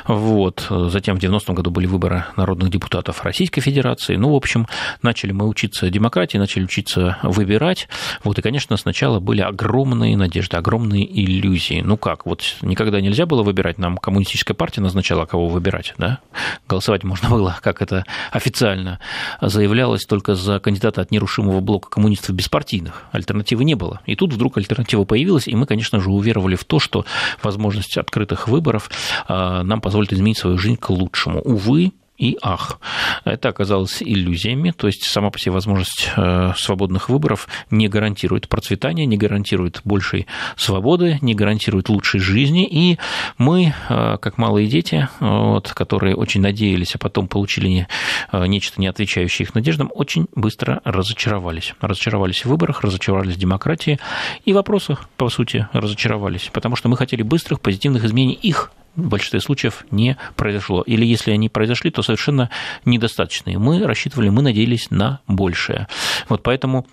Вот. 0.07 0.67
Затем 0.71 1.19
в 1.19 1.23
90-м 1.23 1.55
году 1.55 1.71
были 1.71 1.85
выборы 1.85 2.25
народных 2.37 2.71
депутатов 2.71 3.23
Российской 3.23 3.61
Федерации. 3.61 4.17
Ну, 4.17 4.33
в 4.33 4.35
общем, 4.35 4.67
начали 5.03 5.33
мы 5.33 5.47
учиться 5.47 5.91
демократии, 5.91 6.39
начали 6.39 6.65
учиться 6.65 7.19
выбирать. 7.23 7.87
Вот, 8.25 8.39
и, 8.39 8.43
конечно, 8.43 8.79
сначала 8.79 9.21
были 9.21 9.43
огромные 9.43 10.17
надежды, 10.17 10.57
огромные 10.57 11.05
иллюзии. 11.05 11.83
Ну 11.85 11.99
как, 11.99 12.25
вот 12.25 12.43
никогда 12.63 13.03
нельзя 13.03 13.27
было 13.27 13.43
выбирать, 13.43 13.77
нам 13.77 13.99
коммунистическая 13.99 14.55
партия 14.55 14.81
назначала, 14.81 15.27
кого 15.27 15.49
выбирать, 15.49 15.93
да? 15.99 16.21
Голосовать 16.67 17.05
можно 17.05 17.29
было, 17.29 17.59
как 17.61 17.83
это 17.83 18.07
официально 18.31 19.01
заявлялось, 19.43 20.07
только 20.07 20.35
за 20.35 20.61
кандидата 20.61 21.03
от 21.03 21.11
нерушимого 21.11 21.61
блока 21.61 21.91
коммунистов 21.91 22.35
беспартийных. 22.35 23.03
Альтернативы 23.13 23.65
не 23.65 23.75
было. 23.75 24.01
И 24.07 24.17
тут 24.17 24.33
вдруг 24.33 24.57
альтернатива 24.57 25.05
появилась, 25.05 25.47
и 25.47 25.55
мы, 25.55 25.67
конечно 25.67 26.01
же, 26.01 26.22
уверовали 26.23 26.57
в 26.57 26.65
то, 26.65 26.79
что 26.79 27.05
возможность 27.43 27.99
открытых 27.99 28.49
выборов 28.49 28.91
а, 29.29 29.63
нам 29.63 29.81
позволит 29.81 30.13
изменить 30.13 30.39
свою 30.39 30.59
жизнь 30.59 30.77
к 30.77 30.91
лучшему. 30.91 31.41
Увы, 31.43 31.93
и 32.23 32.39
ах. 32.41 32.79
Это 33.25 33.49
оказалось 33.49 34.01
иллюзиями, 34.01 34.71
то 34.71 34.87
есть 34.87 35.11
сама 35.11 35.31
по 35.31 35.41
себе 35.41 35.51
возможность 35.51 36.09
э, 36.17 36.53
свободных 36.57 37.09
выборов 37.09 37.49
не 37.71 37.89
гарантирует 37.89 38.49
процветания, 38.49 39.07
не 39.07 39.17
гарантирует 39.17 39.81
большей 39.85 40.29
свободы, 40.57 41.19
не 41.21 41.35
гарантирует 41.35 41.89
лучшей 41.89 42.21
жизни, 42.21 42.65
и 42.65 42.99
мы, 43.39 43.75
э, 43.89 44.19
как 44.21 44.39
малые 44.39 44.69
дети, 44.69 45.09
вот, 45.19 45.73
которые 45.73 46.15
очень 46.15 46.41
надеялись, 46.41 46.95
а 46.95 46.99
потом 46.99 47.27
получили 47.27 47.89
э, 48.31 48.47
нечто, 48.47 48.81
не 48.81 48.87
отвечающее 48.87 49.45
их 49.45 49.57
надеждам, 49.57 49.91
очень 49.93 50.29
быстро 50.37 50.81
разочаровались. 50.85 51.75
Разочаровались 51.81 52.45
в 52.45 52.49
выборах, 52.51 52.83
разочаровались 52.83 53.35
в 53.35 53.39
демократии 53.39 53.99
и 54.45 54.53
вопросах, 54.53 55.09
по 55.17 55.29
сути, 55.29 55.67
разочаровались, 55.73 56.51
потому 56.53 56.77
что 56.77 56.89
мы 56.89 56.97
хотели 56.97 57.23
быстрых, 57.23 57.61
позитивных 57.61 58.05
изменений 58.05 58.39
их 58.41 58.71
в 58.97 59.09
большинстве 59.09 59.41
случаев 59.41 59.85
не 59.91 60.17
произошло. 60.37 60.83
Или 60.83 61.05
если 61.05 61.31
они 61.33 61.49
произошли, 61.49 61.91
то 61.91 62.03
совершенно 62.03 62.51
недостаточные. 62.85 63.59
Мы 63.59 63.85
рассчитывали, 63.85 64.29
мы 64.29 64.43
надеялись 64.43 64.91
на 64.91 65.21
большее. 65.27 65.89
Вот 66.29 66.43
поэтому 66.43 66.87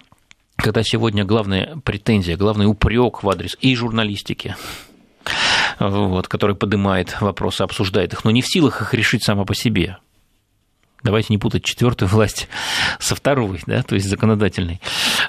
когда 0.56 0.84
сегодня 0.84 1.24
главная 1.24 1.78
претензия, 1.84 2.36
главный 2.36 2.66
упрек 2.66 3.24
в 3.24 3.30
адрес 3.30 3.58
и 3.62 3.76
журналистики, 3.76 4.56
вот, 5.80 6.28
который 6.28 6.56
поднимает 6.56 7.22
вопросы, 7.22 7.62
обсуждает 7.62 8.14
их, 8.14 8.26
но 8.26 8.32
не 8.32 8.42
в 8.42 8.48
силах 8.48 8.82
их 8.82 8.94
решить 8.94 9.24
сама 9.24 9.46
по 9.46 9.56
себе. 9.56 9.98
Давайте 11.04 11.28
не 11.30 11.38
путать 11.38 11.64
четвертую 11.64 12.10
власть 12.10 12.48
со 13.00 13.16
второй, 13.16 13.62
да, 13.66 13.84
то 13.84 13.96
есть 13.96 14.08
законодательной. 14.08 14.82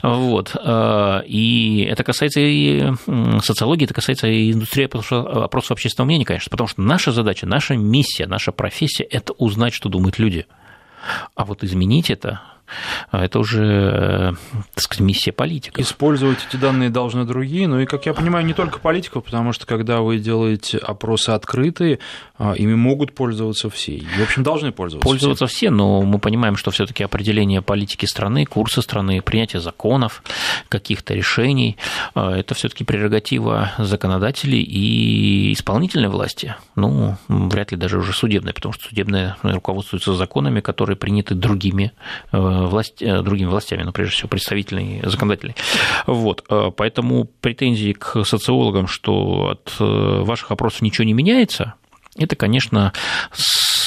Вот. 0.02 0.56
Э, 0.62 1.22
и 1.26 1.86
это 1.90 2.04
касается 2.04 2.40
и 2.40 2.92
социологии, 3.42 3.84
это 3.84 3.94
касается 3.94 4.26
и 4.26 4.52
индустрии 4.52 4.84
опросов 4.84 5.72
общественного 5.72 6.06
мнения, 6.06 6.24
конечно, 6.24 6.50
потому 6.50 6.68
что 6.68 6.82
наша 6.82 7.12
задача, 7.12 7.46
наша 7.46 7.76
миссия, 7.76 8.26
наша 8.26 8.52
профессия– 8.52 9.04
это 9.10 9.32
узнать, 9.34 9.74
что 9.74 9.88
думают 9.88 10.18
люди. 10.18 10.46
А 11.34 11.44
вот 11.44 11.64
изменить 11.64 12.10
это 12.10 12.40
а 12.42 12.49
это 13.12 13.38
уже, 13.38 13.64
э, 13.64 14.32
так 14.74 14.84
сказать, 14.84 15.00
миссия 15.00 15.32
политиков. 15.32 15.84
Использовать 15.84 16.38
эти 16.48 16.56
данные 16.56 16.90
должны 16.90 17.24
другие, 17.24 17.68
ну 17.68 17.80
и, 17.80 17.86
как 17.86 18.06
я 18.06 18.14
понимаю, 18.14 18.44
не 18.44 18.54
только 18.54 18.78
политиков, 18.78 19.24
потому 19.24 19.52
что 19.52 19.66
когда 19.66 20.00
вы 20.00 20.18
делаете 20.18 20.78
опросы 20.78 21.30
открытые, 21.30 21.98
а, 22.38 22.52
ими 22.52 22.74
могут 22.74 23.14
пользоваться 23.14 23.68
все. 23.70 23.94
И, 23.96 24.06
в 24.18 24.22
общем, 24.22 24.42
должны 24.42 24.72
пользоваться 24.72 25.06
Пользоваться 25.06 25.46
все, 25.46 25.56
все 25.56 25.70
но 25.70 26.02
мы 26.02 26.18
понимаем, 26.18 26.56
что 26.56 26.70
все 26.70 26.86
таки 26.86 27.04
определение 27.04 27.62
политики 27.62 28.06
страны, 28.06 28.46
курса 28.46 28.82
страны, 28.82 29.20
принятие 29.22 29.60
законов, 29.60 30.22
каких-то 30.68 31.14
решений, 31.14 31.76
а, 32.14 32.36
это 32.36 32.54
все 32.54 32.68
таки 32.68 32.84
прерогатива 32.84 33.72
законодателей 33.78 34.62
и 34.62 35.52
исполнительной 35.52 36.08
власти. 36.08 36.56
Ну, 36.76 37.16
вряд 37.28 37.72
ли 37.72 37.76
даже 37.76 37.98
уже 37.98 38.12
судебной, 38.12 38.54
потому 38.54 38.72
что 38.72 38.88
судебная 38.88 39.36
руководствуется 39.42 40.14
законами, 40.14 40.60
которые 40.60 40.96
приняты 40.96 41.34
другими 41.34 41.92
э, 42.32 42.59
власть, 42.66 43.02
э, 43.02 43.22
другими 43.22 43.48
властями, 43.48 43.82
но 43.82 43.92
прежде 43.92 44.14
всего 44.14 44.28
представительной, 44.28 45.00
законодательной. 45.04 45.56
Вот, 46.06 46.44
э, 46.48 46.70
поэтому 46.76 47.24
претензии 47.24 47.92
к 47.92 48.24
социологам, 48.24 48.86
что 48.86 49.50
от 49.50 49.74
э, 49.78 49.84
ваших 50.22 50.50
опросов 50.50 50.82
ничего 50.82 51.04
не 51.04 51.12
меняется, 51.12 51.74
это, 52.16 52.34
конечно, 52.36 52.92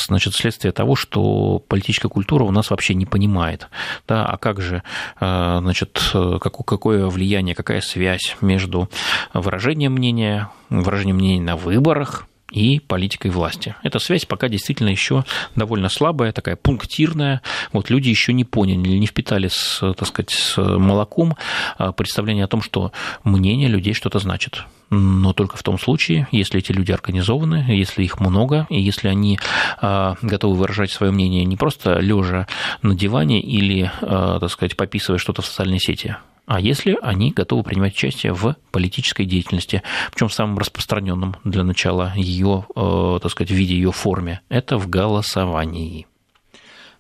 значит, 0.08 0.34
следствие 0.34 0.72
того, 0.72 0.96
что 0.96 1.60
политическая 1.60 2.08
культура 2.08 2.44
у 2.46 2.52
нас 2.52 2.70
вообще 2.70 2.94
не 2.94 3.06
понимает. 3.06 3.68
Да, 4.08 4.26
а 4.26 4.38
как 4.38 4.62
же, 4.62 4.82
значит, 5.20 6.02
какое 6.42 7.08
влияние, 7.08 7.54
какая 7.54 7.82
связь 7.82 8.38
между 8.40 8.90
выражением 9.34 9.94
мнения, 9.94 10.50
выражением 10.70 11.18
мнения 11.18 11.42
на 11.42 11.58
выборах, 11.58 12.28
и 12.54 12.80
политикой 12.80 13.32
власти. 13.32 13.76
Эта 13.84 14.00
связь 14.00 14.26
пока 14.26 14.48
действительно 14.48 14.90
еще 14.90 15.26
довольно 15.56 15.90
слабая, 15.90 16.32
такая 16.32 16.56
пунктирная. 16.56 17.42
Вот 17.72 17.90
люди 17.90 18.10
еще 18.10 18.32
не 18.32 18.46
поняли, 18.46 18.98
не 18.98 19.08
впитали 19.08 19.50
с, 19.52 19.80
так 19.80 20.08
сказать, 20.08 20.30
с 20.30 20.58
молоком 20.58 21.36
а, 21.78 21.92
представление 21.92 22.46
о 22.46 22.48
том, 22.48 22.62
что 22.62 22.92
мнение 23.24 23.68
людей 23.68 23.94
что-то 23.94 24.20
значит 24.20 24.66
но 24.96 25.34
только 25.34 25.58
в 25.58 25.64
том 25.64 25.80
случае, 25.80 26.28
если 26.32 26.60
эти 26.60 26.72
люди 26.72 26.92
организованы, 26.92 27.66
если 27.70 28.04
их 28.04 28.20
много, 28.20 28.68
и 28.70 28.80
если 28.80 29.08
они 29.08 29.40
а, 29.82 30.16
готовы 30.22 30.56
выражать 30.56 30.92
свое 30.92 31.12
мнение 31.12 31.46
не 31.46 31.58
просто 31.58 32.00
лежа 32.00 32.48
на 32.84 32.94
диване 32.94 33.42
или, 33.42 33.92
а, 34.02 34.40
так 34.40 34.52
сказать, 34.52 34.78
пописывая 34.78 35.18
что-то 35.18 35.42
в 35.42 35.48
социальной 35.48 35.80
сети, 35.80 36.16
а 36.46 36.60
если 36.60 36.98
они 37.02 37.32
готовы 37.32 37.64
принимать 37.64 37.94
участие 37.94 38.34
в 38.34 38.56
политической 38.72 39.26
деятельности, 39.26 39.82
причем 40.12 40.28
в 40.28 40.34
самом 40.34 40.58
распространенном 40.58 41.38
для 41.44 41.64
начала 41.64 42.14
ее, 42.16 42.66
э, 42.76 43.20
так 43.22 43.32
сказать, 43.32 43.52
в 43.52 43.56
виде 43.56 43.76
ее 43.76 43.92
форме, 43.92 44.42
это 44.50 44.78
в 44.78 44.90
голосовании. 44.90 46.06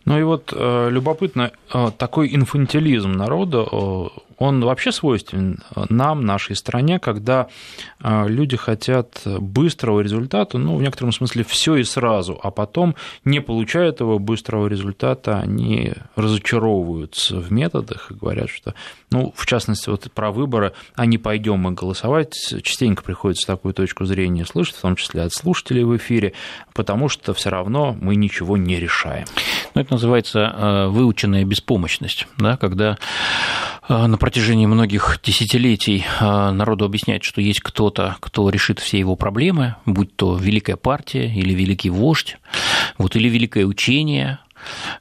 Ну 0.06 0.20
и 0.20 0.24
вот 0.24 0.54
э, 0.56 0.90
любопытно, 0.90 1.52
э, 1.74 1.92
такой 1.98 2.34
инфантилизм 2.34 3.12
народа, 3.12 3.66
он 4.44 4.64
вообще 4.64 4.92
свойственен 4.92 5.60
нам, 5.90 6.26
нашей 6.26 6.56
стране, 6.56 7.00
когда 7.00 7.48
люди 8.02 8.58
хотят 8.58 9.22
быстрого 9.26 10.02
результата, 10.02 10.58
ну, 10.58 10.76
в 10.76 10.82
некотором 10.82 11.12
смысле, 11.12 11.44
все 11.44 11.76
и 11.76 11.84
сразу, 11.84 12.40
а 12.42 12.52
потом, 12.52 12.96
не 13.26 13.40
получая 13.40 13.90
этого 13.90 14.18
быстрого 14.18 14.68
результата, 14.68 15.40
они 15.40 15.94
разочаровываются 16.16 17.38
в 17.38 17.52
методах 17.52 18.12
и 18.12 18.16
говорят, 18.16 18.50
что, 18.50 18.74
ну, 19.12 19.34
в 19.36 19.46
частности, 19.46 19.90
вот 19.90 20.12
про 20.12 20.32
выборы, 20.32 20.74
а 20.96 21.06
не 21.06 21.18
пойдем 21.18 21.60
мы 21.60 21.72
голосовать, 21.72 22.36
частенько 22.64 23.04
приходится 23.04 23.48
такую 23.48 23.74
точку 23.74 24.06
зрения 24.06 24.46
слышать, 24.46 24.76
в 24.76 24.82
том 24.82 24.96
числе 24.96 25.22
от 25.22 25.34
слушателей 25.34 25.84
в 25.84 25.96
эфире, 25.96 26.34
потому 26.74 27.10
что 27.10 27.34
все 27.34 27.50
равно 27.50 27.96
мы 28.00 28.16
ничего 28.16 28.58
не 28.58 28.80
решаем. 28.80 29.26
Ну, 29.76 29.82
это 29.82 29.94
называется 29.94 30.40
э, 30.40 30.88
выученная 30.88 31.46
беспомощность, 31.46 32.28
да, 32.38 32.58
когда 32.58 32.98
э, 33.88 34.06
на 34.06 34.18
протяжении 34.18 34.33
многих 34.68 35.20
десятилетий 35.24 36.06
э, 36.20 36.52
народу 36.52 36.86
объясняют, 36.86 37.24
что 37.24 37.42
есть 37.42 37.62
кто-то, 37.62 38.18
кто 38.20 38.50
решит 38.50 38.80
все 38.80 39.00
его 39.00 39.16
проблемы, 39.16 39.76
будь 39.86 40.16
то 40.16 40.36
великая 40.36 40.76
партия 40.76 41.28
или 41.28 41.54
великий 41.54 41.90
вождь, 41.90 42.38
вот, 42.98 43.16
или 43.16 43.30
великое 43.30 43.66
учение, 43.66 44.40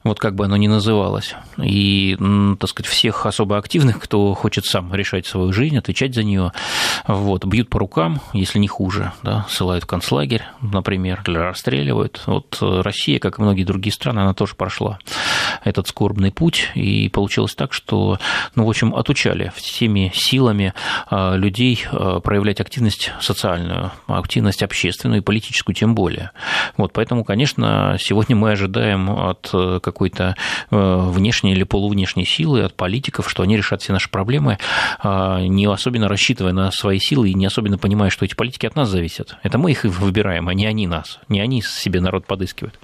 вот 0.03 0.19
как 0.19 0.35
бы 0.35 0.45
оно 0.45 0.57
ни 0.57 0.67
называлось. 0.67 1.35
И, 1.57 2.17
так 2.59 2.69
сказать, 2.69 2.89
всех 2.89 3.25
особо 3.25 3.57
активных, 3.57 3.99
кто 3.99 4.33
хочет 4.33 4.65
сам 4.65 4.93
решать 4.93 5.25
свою 5.25 5.53
жизнь, 5.53 5.77
отвечать 5.77 6.13
за 6.13 6.23
нее, 6.23 6.51
вот, 7.07 7.45
бьют 7.45 7.69
по 7.69 7.79
рукам, 7.79 8.21
если 8.33 8.59
не 8.59 8.67
хуже, 8.67 9.13
да, 9.23 9.45
ссылают 9.49 9.85
в 9.85 9.87
концлагерь, 9.87 10.43
например, 10.61 11.23
или 11.27 11.37
расстреливают. 11.37 12.21
Вот 12.25 12.57
Россия, 12.61 13.19
как 13.19 13.39
и 13.39 13.41
многие 13.41 13.63
другие 13.63 13.93
страны, 13.93 14.19
она 14.19 14.33
тоже 14.33 14.55
прошла 14.55 14.99
этот 15.63 15.87
скорбный 15.87 16.31
путь, 16.31 16.69
и 16.75 17.09
получилось 17.09 17.55
так, 17.55 17.73
что, 17.73 18.19
ну, 18.55 18.65
в 18.65 18.69
общем, 18.69 18.93
отучали 18.93 19.51
всеми 19.55 20.11
силами 20.13 20.73
а, 21.09 21.35
людей 21.35 21.85
а, 21.91 22.19
проявлять 22.19 22.59
активность 22.59 23.11
социальную, 23.21 23.91
активность 24.07 24.63
общественную 24.63 25.21
и 25.21 25.23
политическую 25.23 25.75
тем 25.75 25.95
более. 25.95 26.31
Вот, 26.77 26.91
поэтому, 26.93 27.23
конечно, 27.23 27.97
сегодня 27.99 28.35
мы 28.35 28.51
ожидаем 28.51 29.09
от 29.09 29.52
Э, 29.52 29.52
какой-то 29.81 30.35
э, 30.71 31.09
внешней 31.09 31.53
или 31.53 31.63
полувнешней 31.63 32.25
силы, 32.25 32.63
от 32.63 32.75
политиков, 32.75 33.29
что 33.29 33.43
они 33.43 33.57
решат 33.57 33.81
все 33.81 33.93
наши 33.93 34.09
проблемы, 34.09 34.57
а, 34.99 35.41
не 35.41 35.65
особенно 35.65 36.07
рассчитывая 36.07 36.53
на 36.53 36.71
свои 36.71 36.99
силы 36.99 37.29
и 37.29 37.33
не 37.33 37.45
особенно 37.45 37.77
понимая, 37.77 38.09
что 38.09 38.25
эти 38.25 38.35
политики 38.35 38.65
от 38.65 38.75
нас 38.75 38.89
зависят. 38.89 39.37
Это 39.43 39.57
мы 39.57 39.71
их 39.71 39.83
выбираем, 39.83 40.47
а 40.49 40.53
не 40.53 40.65
они 40.65 40.87
нас, 40.87 41.19
не 41.29 41.39
они 41.41 41.61
себе 41.61 42.01
народ 42.01 42.25
подыскивают. 42.25 42.79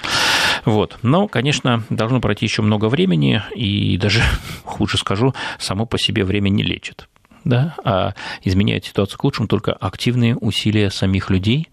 Вот. 0.66 0.98
Но, 1.02 1.28
конечно, 1.28 1.84
должно 1.90 2.20
пройти 2.20 2.46
еще 2.46 2.62
много 2.62 2.86
времени, 2.86 3.42
и 3.56 3.98
даже, 3.98 4.22
хуже 4.64 4.98
скажу, 4.98 5.34
само 5.58 5.86
по 5.86 5.98
себе 5.98 6.24
время 6.24 6.50
не 6.50 6.64
лечит 6.64 7.08
да, 7.46 7.76
а 7.84 8.14
изменяют 8.44 8.86
ситуацию 8.86 9.18
к 9.18 9.24
лучшему 9.24 9.48
только 9.48 9.72
активные 9.72 10.36
усилия 10.36 10.90
самих 10.90 11.30
людей, 11.30 11.70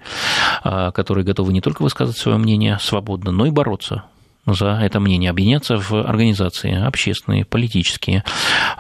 а, 0.63 0.91
которые 0.93 1.25
готовы 1.25 1.53
не 1.53 1.61
только 1.61 1.83
высказывать 1.83 2.19
свое 2.19 2.39
мнение 2.39 2.79
свободно, 2.81 3.33
но 3.33 3.47
и 3.47 3.51
бороться 3.51 4.05
за 4.47 4.79
это 4.83 5.01
мнение, 5.01 5.31
объединяться 5.31 5.77
в 5.77 5.93
организации 5.93 6.75
общественные, 6.75 7.45
политические, 7.45 8.25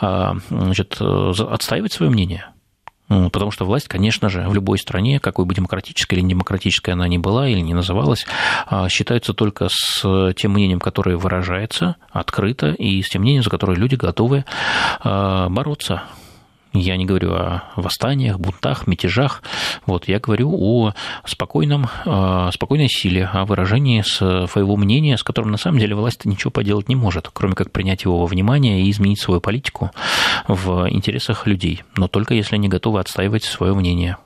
а, 0.00 0.36
значит, 0.48 0.96
отстаивать 1.00 1.92
свое 1.92 2.10
мнение. 2.10 2.46
Ну, 3.08 3.30
потому 3.30 3.52
что 3.52 3.64
власть, 3.64 3.86
конечно 3.86 4.28
же, 4.28 4.48
в 4.48 4.54
любой 4.54 4.78
стране, 4.78 5.20
какой 5.20 5.44
бы 5.44 5.54
демократической 5.54 6.16
или 6.16 6.26
демократической 6.26 6.90
она 6.90 7.06
ни 7.06 7.18
была 7.18 7.48
или 7.48 7.60
не 7.60 7.72
называлась, 7.72 8.26
а, 8.66 8.88
считается 8.88 9.32
только 9.32 9.68
с 9.70 10.32
тем 10.34 10.52
мнением, 10.52 10.80
которое 10.80 11.16
выражается 11.16 11.96
открыто, 12.10 12.70
и 12.70 13.02
с 13.02 13.08
тем 13.08 13.22
мнением, 13.22 13.44
за 13.44 13.50
которое 13.50 13.76
люди 13.76 13.94
готовы 13.94 14.44
а, 15.00 15.48
бороться. 15.48 16.02
Я 16.78 16.96
не 16.96 17.04
говорю 17.04 17.32
о 17.32 17.64
восстаниях, 17.76 18.38
бунтах, 18.38 18.86
мятежах. 18.86 19.42
Вот, 19.86 20.08
я 20.08 20.20
говорю 20.20 20.50
о 20.52 20.92
спокойном, 21.24 21.86
спокойной 22.52 22.88
силе, 22.88 23.28
о 23.32 23.44
выражении 23.44 24.02
своего 24.02 24.76
мнения, 24.76 25.16
с 25.16 25.22
которым 25.22 25.50
на 25.50 25.58
самом 25.58 25.78
деле 25.78 25.94
власть 25.94 26.24
ничего 26.24 26.50
поделать 26.50 26.88
не 26.88 26.96
может, 26.96 27.30
кроме 27.32 27.54
как 27.54 27.70
принять 27.72 28.04
его 28.04 28.18
во 28.18 28.26
внимание 28.26 28.82
и 28.82 28.90
изменить 28.90 29.20
свою 29.20 29.40
политику 29.40 29.90
в 30.48 30.88
интересах 30.90 31.46
людей. 31.46 31.82
Но 31.96 32.08
только 32.08 32.34
если 32.34 32.56
они 32.56 32.68
готовы 32.68 33.00
отстаивать 33.00 33.44
свое 33.44 33.74
мнение. 33.74 34.16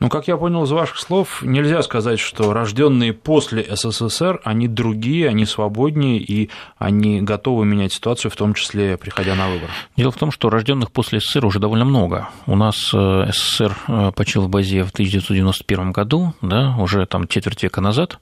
Ну, 0.00 0.08
как 0.08 0.28
я 0.28 0.36
понял 0.36 0.62
из 0.62 0.70
ваших 0.70 0.96
слов, 0.98 1.42
нельзя 1.42 1.82
сказать, 1.82 2.20
что 2.20 2.52
рожденные 2.52 3.12
после 3.12 3.66
СССР, 3.68 4.40
они 4.44 4.68
другие, 4.68 5.28
они 5.28 5.44
свободнее, 5.44 6.20
и 6.20 6.50
они 6.78 7.20
готовы 7.20 7.66
менять 7.66 7.92
ситуацию, 7.92 8.30
в 8.30 8.36
том 8.36 8.54
числе 8.54 8.96
приходя 8.96 9.34
на 9.34 9.48
выборы. 9.48 9.72
Дело 9.96 10.12
в 10.12 10.16
том, 10.16 10.30
что 10.30 10.50
рожденных 10.50 10.92
после 10.92 11.18
СССР 11.18 11.44
уже 11.44 11.58
довольно 11.58 11.84
много. 11.84 12.28
У 12.46 12.54
нас 12.54 12.76
э, 12.94 13.30
СССР 13.32 13.76
э, 13.88 14.12
почил 14.14 14.42
в 14.42 14.48
базе 14.48 14.84
в 14.84 14.90
1991 14.90 15.90
году, 15.90 16.32
да, 16.42 16.76
уже 16.78 17.04
там 17.06 17.26
четверть 17.26 17.64
века 17.64 17.80
назад. 17.80 18.20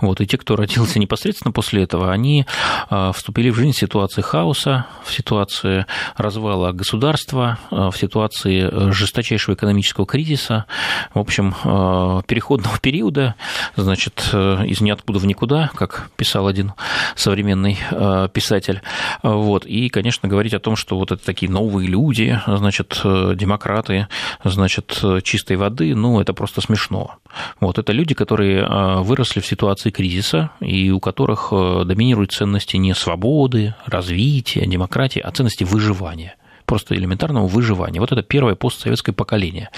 Вот, 0.00 0.20
и 0.20 0.26
те, 0.26 0.36
кто 0.38 0.56
родился 0.56 0.98
непосредственно 0.98 1.52
после 1.52 1.84
этого, 1.84 2.10
они 2.10 2.46
э, 2.90 3.12
вступили 3.14 3.50
в 3.50 3.54
жизнь 3.54 3.72
в 3.72 3.78
ситуации 3.78 4.22
хаоса, 4.22 4.86
в 5.04 5.12
ситуации 5.12 5.86
развала 6.16 6.72
государства, 6.72 7.60
в 7.70 7.92
ситуации 7.92 8.90
жесточайшего 8.90 9.54
экономического 9.54 10.04
кризиса, 10.04 10.66
в 11.14 11.18
общем, 11.18 11.54
э, 11.64 12.22
переходного 12.26 12.78
периода, 12.78 13.34
значит, 13.76 14.30
э, 14.32 14.66
из 14.66 14.80
ниоткуда 14.80 15.18
в 15.18 15.26
никуда, 15.26 15.70
как 15.74 16.10
писал 16.16 16.46
один 16.46 16.72
современный 17.16 17.78
э, 17.90 18.28
писатель. 18.32 18.82
Вот. 19.22 19.66
И, 19.66 19.88
конечно, 19.88 20.28
говорить 20.28 20.54
о 20.54 20.60
том, 20.60 20.76
что 20.76 20.96
вот 20.96 21.12
это 21.12 21.24
такие 21.24 21.50
новые 21.50 21.88
люди, 21.88 22.40
значит, 22.46 23.00
демократы, 23.04 24.08
значит, 24.44 25.02
чистой 25.22 25.56
воды, 25.56 25.94
ну, 25.94 26.20
это 26.20 26.32
просто 26.32 26.60
смешно. 26.60 27.16
Вот. 27.60 27.78
Это 27.78 27.92
люди, 27.92 28.14
которые 28.14 28.66
выросли 29.02 29.40
в 29.40 29.46
ситуации 29.46 29.90
кризиса, 29.90 30.50
и 30.60 30.90
у 30.90 31.00
которых 31.00 31.48
доминируют 31.50 32.32
ценности 32.32 32.76
не 32.76 32.94
свободы, 32.94 33.74
развития, 33.86 34.66
демократии, 34.66 35.20
а 35.20 35.30
ценности 35.30 35.64
выживания 35.64 36.36
просто 36.72 36.94
элементарного 36.94 37.46
выживания. 37.46 38.00
Вот 38.00 38.12
это 38.12 38.22
первое 38.22 38.54
постсоветское 38.54 39.12
поколение. 39.14 39.68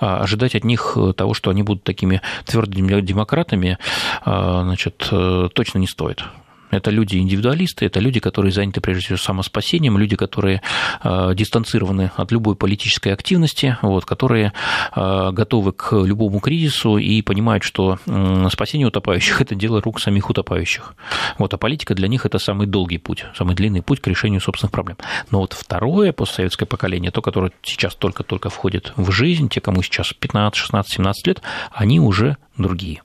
А, 0.00 0.22
ожидать 0.22 0.54
от 0.54 0.64
них 0.64 0.96
того, 1.14 1.34
что 1.34 1.50
они 1.50 1.62
будут 1.62 1.84
такими 1.84 2.22
твердыми 2.46 3.02
демократами, 3.02 3.76
а, 4.24 4.62
значит, 4.62 5.06
э, 5.12 5.50
точно 5.52 5.80
не 5.80 5.86
стоит. 5.86 6.24
Это 6.70 6.90
люди 6.90 7.16
индивидуалисты, 7.16 7.86
это 7.86 8.00
люди, 8.00 8.20
которые 8.20 8.52
заняты 8.52 8.80
прежде 8.80 9.04
всего 9.04 9.16
самоспасением, 9.18 9.98
люди, 9.98 10.16
которые 10.16 10.62
э, 11.02 11.34
дистанцированы 11.34 12.12
от 12.16 12.32
любой 12.32 12.56
политической 12.56 13.12
активности, 13.12 13.76
вот, 13.82 14.04
которые 14.04 14.52
э, 14.94 15.30
готовы 15.32 15.72
к 15.72 15.92
любому 15.92 16.40
кризису 16.40 16.96
и 16.96 17.22
понимают, 17.22 17.64
что 17.64 17.98
спасение 18.50 18.86
утопающих– 18.86 19.40
это 19.42 19.54
дело 19.54 19.80
рук 19.80 20.00
самих 20.00 20.30
утопающих. 20.30 20.94
Вот, 21.38 21.52
а 21.54 21.58
политика 21.58 21.94
для 21.94 22.08
них– 22.08 22.24
это 22.26 22.38
самый 22.38 22.66
долгий 22.66 22.98
путь, 22.98 23.26
самый 23.34 23.54
длинный 23.54 23.82
путь 23.82 24.00
к 24.00 24.06
решению 24.06 24.40
собственных 24.40 24.72
проблем. 24.72 24.96
Но 25.30 25.40
вот 25.40 25.52
второе 25.52 26.12
постсоветское 26.12 26.66
поколение, 26.66 27.10
то, 27.10 27.22
которое 27.22 27.52
сейчас 27.62 27.94
только-только 27.94 28.50
входит 28.50 28.92
в 28.96 29.10
жизнь, 29.10 29.48
те, 29.48 29.60
кому 29.60 29.82
сейчас 29.82 30.12
15, 30.12 30.56
16, 30.56 30.92
17 30.94 31.26
лет, 31.26 31.42
они 31.72 32.00
уже 32.00 32.36
другие. 32.56 33.02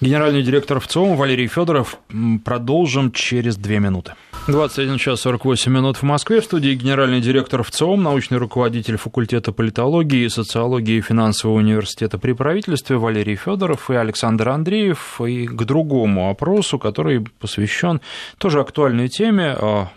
Генеральный 0.00 0.44
директор 0.44 0.78
ВЦИОМ 0.78 1.16
Валерий 1.16 1.48
Федоров. 1.48 1.98
Продолжим 2.44 3.10
через 3.10 3.56
две 3.56 3.80
минуты. 3.80 4.14
21 4.46 4.96
час 4.96 5.22
48 5.22 5.72
минут 5.72 5.96
в 5.96 6.04
Москве. 6.04 6.40
В 6.40 6.44
студии 6.44 6.70
генеральный 6.74 7.20
директор 7.20 7.64
ВЦИОМ, 7.64 8.00
научный 8.04 8.38
руководитель 8.38 8.96
факультета 8.96 9.50
политологии 9.50 10.24
и 10.24 10.28
социологии 10.28 11.00
финансового 11.00 11.56
университета 11.56 12.16
при 12.16 12.32
правительстве 12.32 12.96
Валерий 12.96 13.34
Федоров 13.34 13.90
и 13.90 13.94
Александр 13.94 14.50
Андреев. 14.50 15.20
И 15.20 15.48
к 15.48 15.64
другому 15.64 16.30
опросу, 16.30 16.78
который 16.78 17.26
посвящен 17.40 18.00
тоже 18.38 18.60
актуальной 18.60 19.08
теме 19.08 19.56
а, 19.58 19.88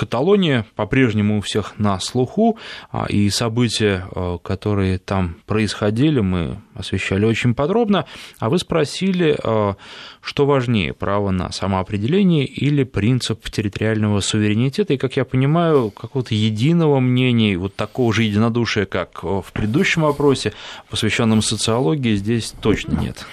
Каталония 0.00 0.64
по-прежнему 0.76 1.36
у 1.36 1.40
всех 1.42 1.78
на 1.78 2.00
слуху, 2.00 2.58
а, 2.90 3.04
и 3.04 3.28
события, 3.28 4.06
а, 4.10 4.38
которые 4.38 4.96
там 4.96 5.36
происходили, 5.44 6.20
мы 6.20 6.56
освещали 6.74 7.26
очень 7.26 7.54
подробно. 7.54 8.06
А 8.38 8.48
вы 8.48 8.58
спросили, 8.58 9.36
а, 9.44 9.76
что 10.22 10.46
важнее, 10.46 10.94
право 10.94 11.30
на 11.32 11.52
самоопределение 11.52 12.46
или 12.46 12.84
принцип 12.84 13.50
территориального 13.50 14.20
суверенитета. 14.20 14.94
И, 14.94 14.96
как 14.96 15.18
я 15.18 15.26
понимаю, 15.26 15.90
какого-то 15.90 16.34
единого 16.34 16.98
мнения, 16.98 17.58
вот 17.58 17.76
такого 17.76 18.10
же 18.14 18.22
единодушия, 18.22 18.86
как 18.86 19.22
в 19.22 19.44
предыдущем 19.52 20.00
вопросе, 20.00 20.54
посвященном 20.88 21.42
социологии, 21.42 22.14
здесь 22.16 22.54
точно 22.62 22.94
нет. 22.94 23.26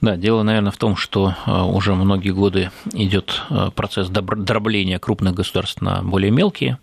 Да, 0.00 0.16
дело, 0.16 0.42
наверное, 0.42 0.72
в 0.72 0.76
том, 0.76 0.96
что 0.96 1.34
э, 1.46 1.62
уже 1.62 1.94
многие 1.94 2.30
годы 2.30 2.70
идет 2.92 3.42
э, 3.50 3.70
процесс 3.74 4.08
дробления 4.08 4.98
крупных 4.98 5.34
государств 5.34 5.80
на 5.80 6.02
более 6.02 6.30
мелкие. 6.30 6.78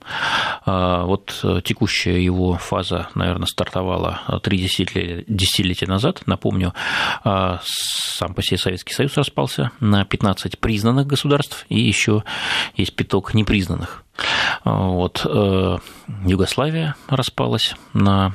Э, 0.65 1.04
вот 1.04 1.43
текущая 1.63 2.24
его 2.24 2.58
фаза, 2.58 3.10
наверное, 3.15 3.45
стартовала 3.45 4.21
три 4.43 4.58
десятилетия 4.58 5.88
назад. 5.88 6.24
Напомню, 6.26 6.74
сам 7.24 8.34
по 8.34 8.41
себе 8.41 8.58
Советский 8.58 8.93
Союз 8.93 9.15
распался 9.17 9.71
на 9.80 10.06
15 10.06 10.60
признанных 10.60 11.08
государств, 11.08 11.65
и 11.69 11.80
еще 11.80 12.24
есть 12.76 12.95
пяток 12.95 13.34
непризнанных. 13.34 14.04
Вот. 14.63 15.26
Югославия 16.26 16.95
распалась 17.08 17.76
на 17.93 18.34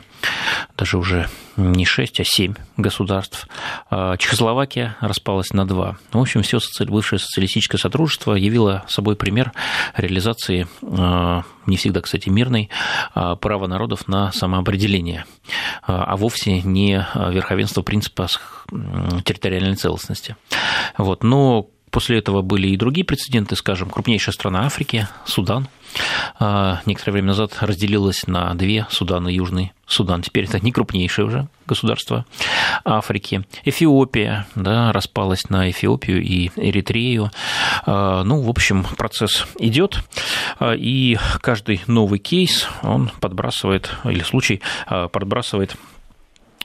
даже 0.76 0.98
уже 0.98 1.28
не 1.56 1.84
6, 1.84 2.20
а 2.20 2.24
7 2.24 2.54
государств. 2.76 3.48
А, 3.90 4.16
Чехословакия 4.16 4.96
распалась 5.00 5.52
на 5.52 5.66
два. 5.66 5.96
В 6.12 6.18
общем, 6.18 6.42
все 6.42 6.58
бывшее 6.80 7.18
социалистическое 7.18 7.78
сотрудничество 7.78 8.34
явило 8.34 8.84
собой 8.88 9.16
пример 9.16 9.52
реализации, 9.96 10.66
а, 10.82 11.44
не 11.66 11.76
всегда, 11.76 12.00
кстати, 12.00 12.28
мирной, 12.28 12.68
а, 13.14 13.36
права 13.36 13.66
народов 13.66 14.06
на 14.08 14.32
самоопределение, 14.32 15.24
а 15.82 16.16
вовсе 16.16 16.62
не 16.62 17.06
верховенство 17.14 17.82
принципа 17.82 18.28
территориальной 19.24 19.76
целостности. 19.76 20.36
Вот. 20.98 21.22
Но 21.22 21.68
после 21.96 22.18
этого 22.18 22.42
были 22.42 22.68
и 22.68 22.76
другие 22.76 23.06
прецеденты, 23.06 23.56
скажем, 23.56 23.88
крупнейшая 23.88 24.34
страна 24.34 24.66
Африки, 24.66 25.08
Судан, 25.24 25.66
а, 26.38 26.82
некоторое 26.84 27.12
время 27.12 27.28
назад 27.28 27.56
разделилась 27.60 28.26
на 28.26 28.52
две, 28.52 28.86
Судан 28.90 29.26
и 29.28 29.32
Южный 29.32 29.72
Судан. 29.86 30.20
Теперь 30.20 30.44
это 30.44 30.60
не 30.60 30.72
крупнейшее 30.72 31.24
уже 31.24 31.48
государство 31.66 32.26
Африки. 32.84 33.46
Эфиопия 33.64 34.46
да, 34.54 34.92
распалась 34.92 35.48
на 35.48 35.70
Эфиопию 35.70 36.22
и 36.22 36.50
Эритрею. 36.56 37.30
А, 37.86 38.24
ну, 38.24 38.42
в 38.42 38.50
общем, 38.50 38.84
процесс 38.98 39.46
идет, 39.58 40.04
а, 40.58 40.74
и 40.74 41.16
каждый 41.40 41.80
новый 41.86 42.18
кейс, 42.18 42.68
он 42.82 43.10
подбрасывает, 43.22 43.90
или 44.04 44.20
случай 44.20 44.60
подбрасывает 44.86 45.74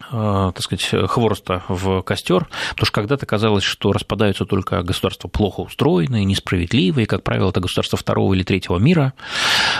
так 0.09 0.61
сказать, 0.61 1.09
хвороста 1.09 1.63
в 1.67 2.01
костер, 2.01 2.47
потому 2.71 2.85
что 2.85 2.91
когда-то 2.93 3.25
казалось, 3.25 3.63
что 3.63 3.91
распадаются 3.91 4.45
только 4.45 4.81
государства 4.83 5.27
плохо 5.27 5.61
устроенные, 5.61 6.25
несправедливые, 6.25 7.07
как 7.07 7.23
правило, 7.23 7.49
это 7.49 7.59
государства 7.59 7.97
второго 7.97 8.33
или 8.33 8.43
третьего 8.43 8.77
мира, 8.77 9.13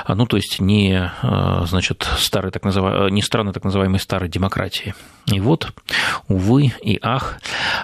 а, 0.06 0.16
ну, 0.16 0.26
то 0.26 0.38
есть 0.38 0.60
не, 0.60 1.12
э, 1.22 1.66
значит, 1.66 2.08
старые, 2.18 2.52
так 2.52 2.64
называемые, 2.64 3.12
не 3.12 3.22
страны 3.22 3.54
так 3.54 3.64
называемой 3.64 4.00
старой 4.00 4.30
демократии. 4.30 4.94
И 5.28 5.40
вот, 5.40 5.72
увы 6.28 6.74
и 6.82 7.00
ах, 7.02 7.40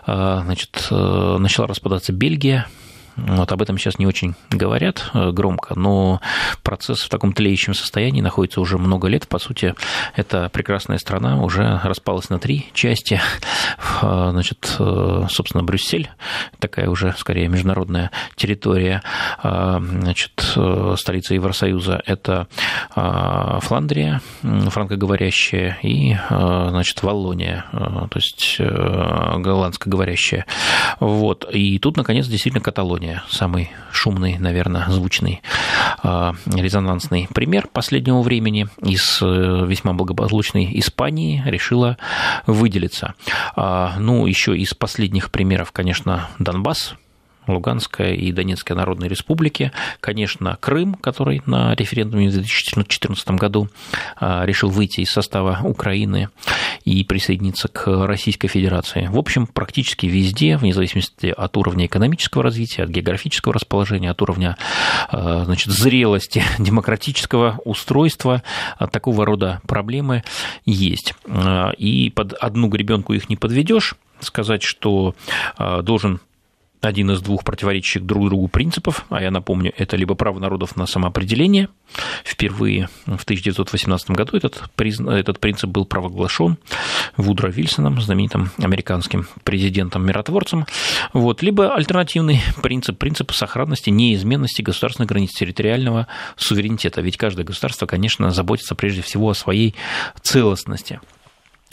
э, 0.05 0.41
значит, 0.43 0.87
начала 0.89 1.67
распадаться 1.67 2.13
Бельгия, 2.13 2.67
вот 3.17 3.51
об 3.51 3.61
этом 3.61 3.77
сейчас 3.79 3.97
не 3.97 4.05
очень 4.05 4.35
говорят 4.51 5.09
э, 5.13 5.31
громко, 5.31 5.73
но 5.77 6.21
процесс 6.61 7.01
в 7.01 7.09
таком 7.09 7.33
тлеющем 7.33 7.73
состоянии 7.73 8.21
находится 8.21 8.61
уже 8.61 8.77
много 8.77 9.07
лет. 9.07 9.27
По 9.27 9.39
сути, 9.39 9.73
эта 10.15 10.49
прекрасная 10.49 10.99
страна 10.99 11.41
уже 11.41 11.81
распалась 11.83 12.29
на 12.29 12.37
три 12.37 12.67
части. 12.73 13.19
Э, 14.01 14.29
значит, 14.31 14.75
э, 14.77 15.25
собственно, 15.29 15.63
Брюссель, 15.63 16.09
такая 16.59 16.89
уже 16.89 17.15
скорее 17.17 17.47
международная 17.47 18.11
территория, 18.35 19.01
значит, 19.41 20.57
столица 20.97 21.33
Евросоюза, 21.33 22.01
это 22.05 22.47
Фландрия, 22.93 24.21
франкоговорящая, 24.41 25.77
и, 25.81 26.15
значит, 26.29 27.01
Валлония, 27.03 27.65
то 27.71 28.09
есть 28.15 28.59
голландскоговорящая. 28.59 30.45
Вот. 30.99 31.45
И 31.51 31.79
тут, 31.79 31.97
наконец, 31.97 32.27
действительно 32.27 32.63
Каталония 32.63 33.06
Япония 33.07 33.23
самый 33.29 33.71
шумный, 33.91 34.37
наверное, 34.37 34.85
звучный 34.89 35.41
а, 36.03 36.33
резонансный 36.45 37.27
пример 37.33 37.67
последнего 37.71 38.21
времени 38.21 38.67
из 38.83 39.19
э, 39.21 39.65
весьма 39.65 39.93
благополучной 39.93 40.69
Испании 40.79 41.41
решила 41.45 41.97
выделиться. 42.45 43.13
А, 43.55 43.95
ну, 43.97 44.25
еще 44.25 44.57
из 44.57 44.73
последних 44.73 45.31
примеров, 45.31 45.71
конечно, 45.71 46.29
Донбасс, 46.37 46.95
Луганская 47.47 48.13
и 48.13 48.31
Донецкая 48.31 48.77
народные 48.77 49.09
республики. 49.09 49.71
Конечно, 49.99 50.57
Крым, 50.59 50.93
который 50.95 51.41
на 51.45 51.73
референдуме 51.75 52.29
в 52.29 52.33
2014 52.33 53.29
году 53.31 53.69
а, 54.17 54.45
решил 54.45 54.69
выйти 54.69 55.01
из 55.01 55.09
состава 55.09 55.59
Украины 55.63 56.29
и 56.83 57.03
присоединиться 57.03 57.67
к 57.67 57.87
Российской 58.05 58.47
Федерации. 58.47 59.07
В 59.07 59.17
общем, 59.17 59.47
практически 59.47 60.05
везде, 60.05 60.57
вне 60.57 60.73
зависимости 60.73 61.33
от 61.35 61.57
уровня 61.57 61.85
экономического 61.85 62.43
развития, 62.43 62.83
от 62.83 62.89
географического 62.89 63.53
расположения, 63.53 64.11
от 64.11 64.21
уровня 64.21 64.57
а, 65.09 65.43
значит, 65.45 65.71
зрелости 65.73 66.43
демократического 66.59 67.59
устройства, 67.65 68.43
такого 68.91 69.25
рода 69.25 69.61
проблемы 69.67 70.23
есть. 70.65 71.13
А, 71.27 71.71
и 71.77 72.09
под 72.09 72.33
одну 72.33 72.67
гребенку 72.67 73.13
их 73.13 73.29
не 73.29 73.35
подведешь, 73.35 73.95
сказать, 74.19 74.63
что 74.63 75.13
должен 75.57 76.19
один 76.81 77.11
из 77.11 77.21
двух 77.21 77.43
противоречащих 77.43 78.05
друг 78.05 78.29
другу 78.29 78.47
принципов, 78.47 79.05
а 79.09 79.21
я 79.21 79.31
напомню, 79.31 79.73
это 79.77 79.95
либо 79.95 80.15
право 80.15 80.39
народов 80.39 80.75
на 80.75 80.85
самоопределение. 80.85 81.69
Впервые 82.23 82.89
в 83.05 83.23
1918 83.23 84.11
году 84.11 84.37
этот, 84.37 84.63
этот 84.77 85.39
принцип 85.39 85.69
был 85.69 85.85
провозглашен 85.85 86.57
Вудро 87.15 87.49
Вильсоном, 87.49 87.99
знаменитым 88.01 88.51
американским 88.57 89.27
президентом-миротворцем. 89.43 90.65
Вот. 91.13 91.41
Либо 91.41 91.73
альтернативный 91.73 92.41
принцип, 92.61 92.97
принцип 92.97 93.31
сохранности, 93.31 93.89
неизменности 93.89 94.61
государственных 94.61 95.09
границ 95.09 95.31
территориального 95.31 96.07
суверенитета. 96.35 97.01
Ведь 97.01 97.17
каждое 97.17 97.43
государство, 97.43 97.85
конечно, 97.85 98.31
заботится 98.31 98.75
прежде 98.75 99.01
всего 99.01 99.29
о 99.29 99.33
своей 99.33 99.75
целостности. 100.21 100.99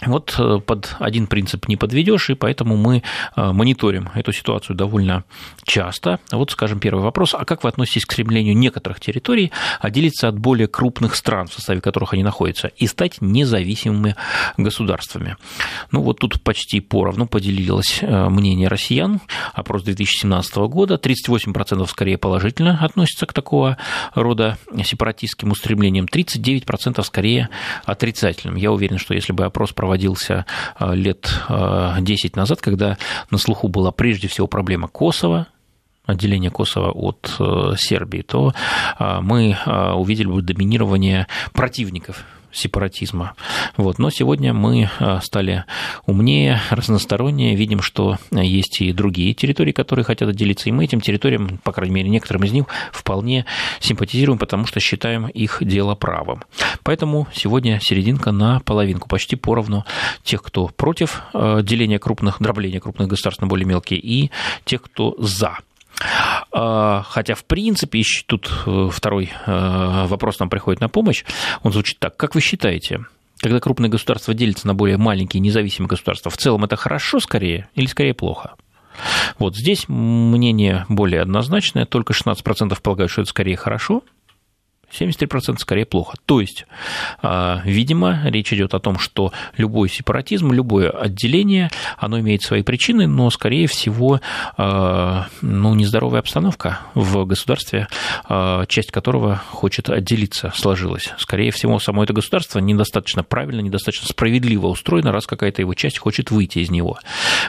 Вот 0.02 0.34
э, 0.38 0.58
под 0.58 0.96
один 0.98 1.26
принцип 1.26 1.68
не 1.68 1.76
подведешь, 1.76 2.28
и 2.30 2.34
поэтому 2.34 2.76
мы 2.76 3.02
э, 3.36 3.52
мониторим 3.52 4.10
эту 4.14 4.32
ситуацию 4.32 4.76
довольно 4.76 5.24
часто. 5.64 6.18
Вот, 6.30 6.50
скажем, 6.50 6.80
первый 6.80 7.02
вопрос. 7.02 7.34
А 7.34 7.44
как 7.44 7.62
вы 7.62 7.68
относитесь 7.68 8.04
к 8.04 8.12
стремлению 8.12 8.56
некоторых 8.56 9.00
территорий 9.00 9.52
отделиться 9.80 10.28
от 10.28 10.38
более 10.38 10.66
крупных 10.66 11.14
стран, 11.14 11.46
в 11.46 11.54
составе 11.54 11.80
которых 11.80 12.12
они 12.12 12.22
находятся, 12.22 12.68
и 12.68 12.86
стать 12.86 13.20
независимыми 13.20 14.16
государствами? 14.56 15.36
Ну, 15.90 16.02
вот 16.02 16.18
тут 16.18 16.42
почти 16.42 16.80
поровну 16.80 17.26
поделилось 17.26 18.00
э, 18.02 18.28
мнение 18.28 18.68
россиян. 18.68 19.20
Опрос 19.54 19.84
2017 19.84 20.56
года. 20.56 20.96
38% 20.96 21.86
скорее 21.86 22.18
положительно 22.18 22.78
относятся 22.84 23.26
к 23.26 23.32
такого 23.32 23.78
рода 24.14 24.58
сепаратистским 24.82 25.52
устремлениям, 25.52 26.06
39% 26.06 27.02
скорее 27.04 27.48
отрицательным. 27.84 28.56
Я 28.56 28.72
уверен, 28.72 28.98
что 28.98 29.14
если 29.14 29.32
бы 29.32 29.44
опрос 29.44 29.72
проводился 29.84 30.46
э, 30.80 30.94
лет 30.94 31.30
10 31.50 32.24
э, 32.24 32.40
назад, 32.40 32.62
когда 32.62 32.96
на 33.30 33.36
слуху 33.36 33.68
была 33.68 33.92
прежде 33.92 34.28
всего 34.28 34.46
проблема 34.46 34.88
Косово, 34.88 35.46
отделение 36.06 36.50
Косово 36.50 36.90
от 36.90 37.36
э, 37.38 37.74
Сербии, 37.76 38.22
то 38.22 38.54
мы 38.98 39.58
увидели 39.94 40.26
бы 40.26 40.40
доминирование 40.40 41.26
противников 41.52 42.24
сепаратизма. 42.54 43.34
Вот. 43.76 43.98
Но 43.98 44.10
сегодня 44.10 44.52
мы 44.52 44.88
а, 44.98 45.20
стали 45.20 45.64
умнее, 46.06 46.60
разностороннее, 46.70 47.54
видим, 47.54 47.82
что 47.82 48.16
есть 48.30 48.80
и 48.80 48.92
другие 48.92 49.34
территории, 49.34 49.72
которые 49.72 50.04
хотят 50.04 50.28
отделиться, 50.28 50.68
и 50.68 50.72
мы 50.72 50.84
этим 50.84 51.00
территориям, 51.00 51.58
по 51.62 51.72
крайней 51.72 51.94
мере, 51.94 52.08
некоторым 52.08 52.44
из 52.44 52.52
них 52.52 52.64
вполне 52.92 53.44
симпатизируем, 53.80 54.38
потому 54.38 54.66
что 54.66 54.80
считаем 54.80 55.26
их 55.26 55.58
дело 55.60 55.94
правым. 55.94 56.42
Поэтому 56.82 57.26
сегодня 57.32 57.80
серединка 57.80 58.32
на 58.32 58.60
половинку, 58.60 59.08
почти 59.08 59.36
поровну 59.36 59.84
тех, 60.22 60.42
кто 60.42 60.68
против 60.68 61.22
а, 61.32 61.62
деления 61.62 61.98
крупных, 61.98 62.40
дробления 62.40 62.80
крупных 62.80 63.08
государств 63.08 63.40
на 63.40 63.46
более 63.46 63.66
мелкие, 63.66 64.00
и 64.00 64.30
тех, 64.64 64.82
кто 64.82 65.14
за. 65.18 65.58
А, 66.52 67.02
хотя, 67.02 67.34
в 67.34 67.44
принципе, 67.44 68.02
тут 68.26 68.50
э, 68.66 68.88
второй 68.92 69.32
э, 69.46 70.06
вопрос 70.06 70.38
нам 70.38 70.48
приходит 70.48 70.80
на 70.80 70.88
помощь. 70.88 71.24
Он 71.62 71.72
звучит 71.72 71.98
так. 71.98 72.16
Как 72.16 72.34
вы 72.34 72.40
считаете, 72.40 73.00
когда 73.38 73.60
крупные 73.60 73.90
государства 73.90 74.34
делятся 74.34 74.66
на 74.66 74.74
более 74.74 74.96
маленькие 74.96 75.40
независимые 75.40 75.88
государства, 75.88 76.30
в 76.30 76.36
целом 76.36 76.64
это 76.64 76.76
хорошо 76.76 77.20
скорее 77.20 77.68
или 77.74 77.86
скорее 77.86 78.14
плохо? 78.14 78.54
Вот 79.38 79.56
здесь 79.56 79.88
мнение 79.88 80.86
более 80.88 81.20
однозначное. 81.20 81.84
Только 81.84 82.12
16% 82.12 82.80
полагают, 82.80 83.10
что 83.10 83.22
это 83.22 83.30
скорее 83.30 83.56
хорошо, 83.56 84.02
73% 84.98 85.58
скорее 85.58 85.84
плохо. 85.84 86.16
То 86.26 86.40
есть, 86.40 86.66
а, 87.22 87.60
видимо, 87.64 88.20
речь 88.24 88.52
идет 88.52 88.74
о 88.74 88.80
том, 88.80 88.98
что 88.98 89.32
любой 89.56 89.88
сепаратизм, 89.88 90.52
любое 90.52 90.90
отделение, 90.90 91.70
оно 91.98 92.20
имеет 92.20 92.42
свои 92.42 92.62
причины, 92.62 93.06
но, 93.06 93.30
скорее 93.30 93.66
всего, 93.66 94.20
а, 94.56 95.26
ну, 95.42 95.74
нездоровая 95.74 96.20
обстановка 96.20 96.80
в 96.94 97.24
государстве, 97.24 97.88
а, 98.28 98.66
часть 98.66 98.90
которого 98.92 99.42
хочет 99.50 99.90
отделиться, 99.90 100.52
сложилась. 100.54 101.12
Скорее 101.18 101.50
всего, 101.50 101.78
само 101.78 102.04
это 102.04 102.12
государство 102.12 102.58
недостаточно 102.58 103.24
правильно, 103.24 103.60
недостаточно 103.60 104.06
справедливо 104.08 104.68
устроено, 104.68 105.12
раз 105.12 105.26
какая-то 105.26 105.62
его 105.62 105.74
часть 105.74 105.98
хочет 105.98 106.30
выйти 106.30 106.60
из 106.60 106.70
него. 106.70 106.98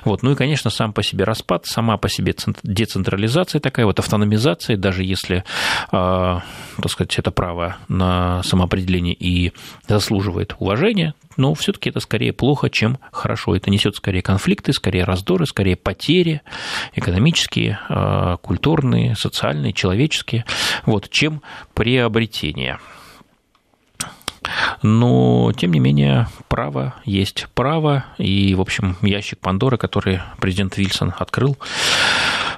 Вот. 0.03 0.23
Ну 0.23 0.31
и, 0.31 0.35
конечно, 0.35 0.69
сам 0.69 0.93
по 0.93 1.03
себе 1.03 1.23
распад, 1.23 1.65
сама 1.65 1.97
по 1.97 2.09
себе 2.09 2.35
децентрализация 2.63 3.59
такая, 3.59 3.85
вот 3.85 3.99
автономизация, 3.99 4.77
даже 4.77 5.03
если, 5.03 5.43
так 5.91 6.43
сказать, 6.89 7.17
это 7.19 7.31
право 7.35 7.77
на 7.87 8.41
самоопределение 8.43 9.13
и 9.13 9.53
заслуживает 9.87 10.55
уважения, 10.59 11.13
но 11.37 11.53
все-таки 11.53 11.89
это 11.89 11.99
скорее 11.99 12.33
плохо, 12.33 12.69
чем 12.69 12.97
хорошо. 13.11 13.55
Это 13.55 13.69
несет 13.69 13.95
скорее 13.95 14.21
конфликты, 14.21 14.73
скорее 14.73 15.03
раздоры, 15.03 15.45
скорее 15.45 15.75
потери 15.75 16.41
экономические, 16.93 17.79
а, 17.89 18.37
культурные, 18.37 19.15
социальные, 19.15 19.73
человеческие, 19.73 20.45
вот, 20.85 21.09
чем 21.09 21.41
приобретение. 21.73 22.79
Но, 24.81 25.51
тем 25.53 25.73
не 25.73 25.79
менее, 25.79 26.27
право 26.47 26.95
есть 27.03 27.47
право, 27.55 28.05
и, 28.17 28.53
в 28.55 28.61
общем, 28.61 28.95
ящик 29.01 29.39
Пандоры, 29.39 29.77
который 29.77 30.21
президент 30.39 30.77
Вильсон 30.77 31.13
открыл, 31.17 31.57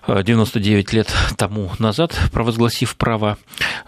99 0.07 0.93
лет 0.93 1.13
тому 1.37 1.71
назад, 1.79 2.17
провозгласив 2.31 2.95
право 2.95 3.37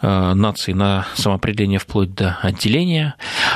э, 0.01 0.33
нации 0.33 0.73
на 0.73 1.07
самоопределение 1.15 1.79
вплоть 1.79 2.13
до 2.13 2.37
отделения, 2.41 3.15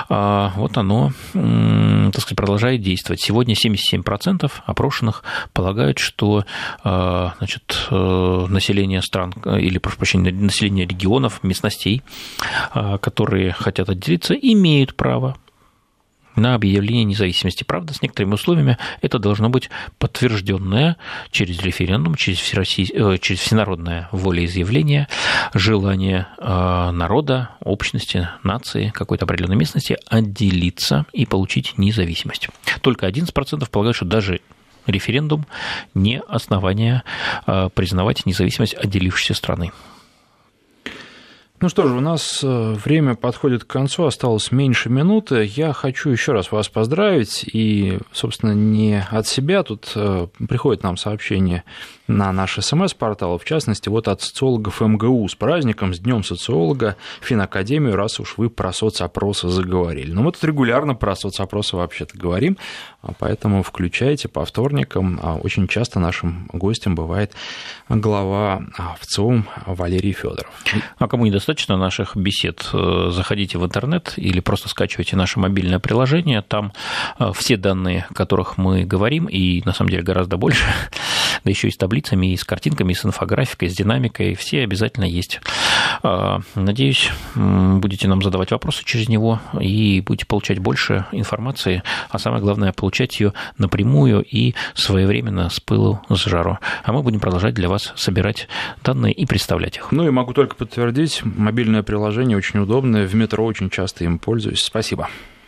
а, 0.09 0.53
вот 0.55 0.77
оно, 0.77 1.11
так 1.33 2.21
сказать, 2.21 2.37
продолжает 2.37 2.81
действовать. 2.81 3.21
Сегодня 3.21 3.55
77% 3.55 4.51
опрошенных 4.65 5.23
полагают, 5.53 5.99
что 5.99 6.45
э, 6.83 7.29
значит, 7.37 7.87
э, 7.91 8.45
население 8.49 9.01
стран, 9.01 9.33
или, 9.45 9.77
прошу 9.77 9.97
прощения, 9.97 10.31
население 10.31 10.85
регионов, 10.85 11.43
местностей, 11.43 12.01
которые 12.73 13.51
хотят 13.51 13.89
отделиться, 13.89 14.33
имеют 14.33 14.95
право 14.95 15.35
на 16.35 16.55
объявление 16.55 17.03
независимости. 17.03 17.63
Правда, 17.63 17.93
с 17.93 18.01
некоторыми 18.01 18.33
условиями 18.33 18.77
это 19.01 19.19
должно 19.19 19.49
быть 19.49 19.69
подтвержденное 19.99 20.97
через 21.31 21.61
референдум, 21.61 22.15
через, 22.15 22.39
всероссий... 22.39 22.91
Э, 22.93 23.17
через 23.19 23.41
всенародное 23.41 24.09
волеизъявление, 24.11 25.07
желание 25.53 26.27
э, 26.37 26.91
народа, 26.91 27.49
общности, 27.61 28.27
нации, 28.43 28.89
какой-то 28.93 29.25
определенной 29.25 29.55
местности 29.55 29.97
отделиться 30.07 31.05
и 31.13 31.25
получить 31.25 31.77
независимость. 31.77 32.49
Только 32.81 33.07
11% 33.07 33.69
полагают, 33.69 33.95
что 33.95 34.05
даже 34.05 34.41
референдум 34.87 35.45
не 35.93 36.19
основание 36.19 37.03
э, 37.47 37.69
признавать 37.73 38.25
независимость 38.25 38.73
отделившейся 38.73 39.33
страны. 39.33 39.71
Ну 41.63 41.69
что 41.69 41.87
же, 41.87 41.93
у 41.93 42.01
нас 42.01 42.41
э, 42.43 42.73
время 42.73 43.15
подходит 43.15 43.63
к 43.63 43.67
концу, 43.67 44.03
осталось 44.03 44.51
меньше 44.51 44.89
минуты. 44.89 45.49
Я 45.49 45.71
хочу 45.71 46.09
еще 46.09 46.33
раз 46.33 46.51
вас 46.51 46.67
поздравить. 46.67 47.45
И, 47.53 47.99
собственно, 48.11 48.51
не 48.51 49.01
от 49.09 49.27
себя. 49.27 49.63
Тут 49.63 49.93
э, 49.95 50.27
приходит 50.45 50.83
нам 50.83 50.97
сообщение 50.97 51.63
на 52.07 52.31
наш 52.33 52.59
СМС-портал, 52.59 53.37
в 53.37 53.45
частности, 53.45 53.87
вот 53.87 54.07
от 54.07 54.21
социологов 54.21 54.81
МГУ 54.81 55.27
с 55.29 55.35
праздником, 55.35 55.93
с 55.93 55.99
Днем 55.99 56.23
социолога, 56.23 56.97
Финакадемию, 57.21 57.95
раз 57.95 58.19
уж 58.19 58.37
вы 58.37 58.49
про 58.49 58.73
соцопросы 58.73 59.47
заговорили. 59.47 60.11
Но 60.11 60.21
мы 60.21 60.33
тут 60.33 60.43
регулярно 60.43 60.95
про 60.95 61.15
соцопросы 61.15 61.77
вообще-то 61.77 62.17
говорим, 62.17 62.57
а 63.01 63.13
поэтому 63.17 63.63
включайте 63.63 64.27
по 64.27 64.43
вторникам. 64.43 65.19
А 65.23 65.35
очень 65.35 65.67
часто 65.67 65.99
нашим 65.99 66.49
гостем 66.51 66.95
бывает 66.95 67.31
глава 67.87 68.63
ВЦИОМ 68.99 69.47
Валерий 69.65 70.13
Федоров. 70.13 70.51
А 70.97 71.07
кому 71.07 71.25
недостаточно 71.53 71.77
наших 71.77 72.15
бесед, 72.15 72.69
э, 72.73 73.09
заходите 73.11 73.57
в 73.57 73.65
интернет 73.65 74.13
или 74.17 74.39
просто 74.39 74.69
скачивайте 74.69 75.15
наше 75.15 75.39
мобильное 75.39 75.79
приложение, 75.79 76.41
там 76.41 76.73
э, 77.19 77.31
все 77.35 77.57
данные, 77.57 78.07
о 78.09 78.13
которых 78.13 78.57
мы 78.57 78.85
говорим, 78.85 79.25
и 79.25 79.61
на 79.65 79.73
самом 79.73 79.91
деле 79.91 80.03
гораздо 80.03 80.37
больше, 80.37 80.65
да 81.43 81.49
еще 81.49 81.67
и 81.67 81.71
с 81.71 81.77
таблицами, 81.77 82.33
и 82.33 82.37
с 82.37 82.43
картинками, 82.43 82.93
и 82.93 82.95
с 82.95 83.05
инфографикой, 83.05 83.67
и 83.67 83.71
с 83.71 83.75
динамикой, 83.75 84.33
все 84.35 84.63
обязательно 84.63 85.05
есть. 85.05 85.41
А, 86.01 86.39
надеюсь, 86.55 87.11
будете 87.35 88.07
нам 88.07 88.21
задавать 88.21 88.51
вопросы 88.51 88.83
через 88.83 89.09
него 89.09 89.39
и 89.59 90.01
будете 90.01 90.25
получать 90.25 90.59
больше 90.59 91.05
информации, 91.11 91.83
а 92.09 92.19
самое 92.19 92.41
главное, 92.41 92.73
получать 92.73 93.19
ее 93.19 93.33
напрямую 93.57 94.23
и 94.23 94.55
своевременно 94.73 95.49
с 95.49 95.59
пылу, 95.59 96.01
с 96.09 96.25
жару. 96.25 96.57
А 96.83 96.91
мы 96.91 97.03
будем 97.03 97.19
продолжать 97.19 97.53
для 97.53 97.69
вас 97.69 97.93
собирать 97.95 98.47
данные 98.83 99.13
и 99.13 99.25
представлять 99.25 99.77
их. 99.77 99.91
Ну 99.91 100.07
и 100.07 100.09
могу 100.09 100.33
только 100.33 100.55
подтвердить, 100.55 101.21
мобильное 101.43 101.83
приложение 101.83 102.37
очень 102.37 102.59
удобное, 102.59 103.05
в 103.05 103.13
метро 103.13 103.45
очень 103.45 103.69
часто 103.69 104.03
им 104.05 104.17
пользуюсь. 104.17 104.63
Спасибо. 104.63 105.09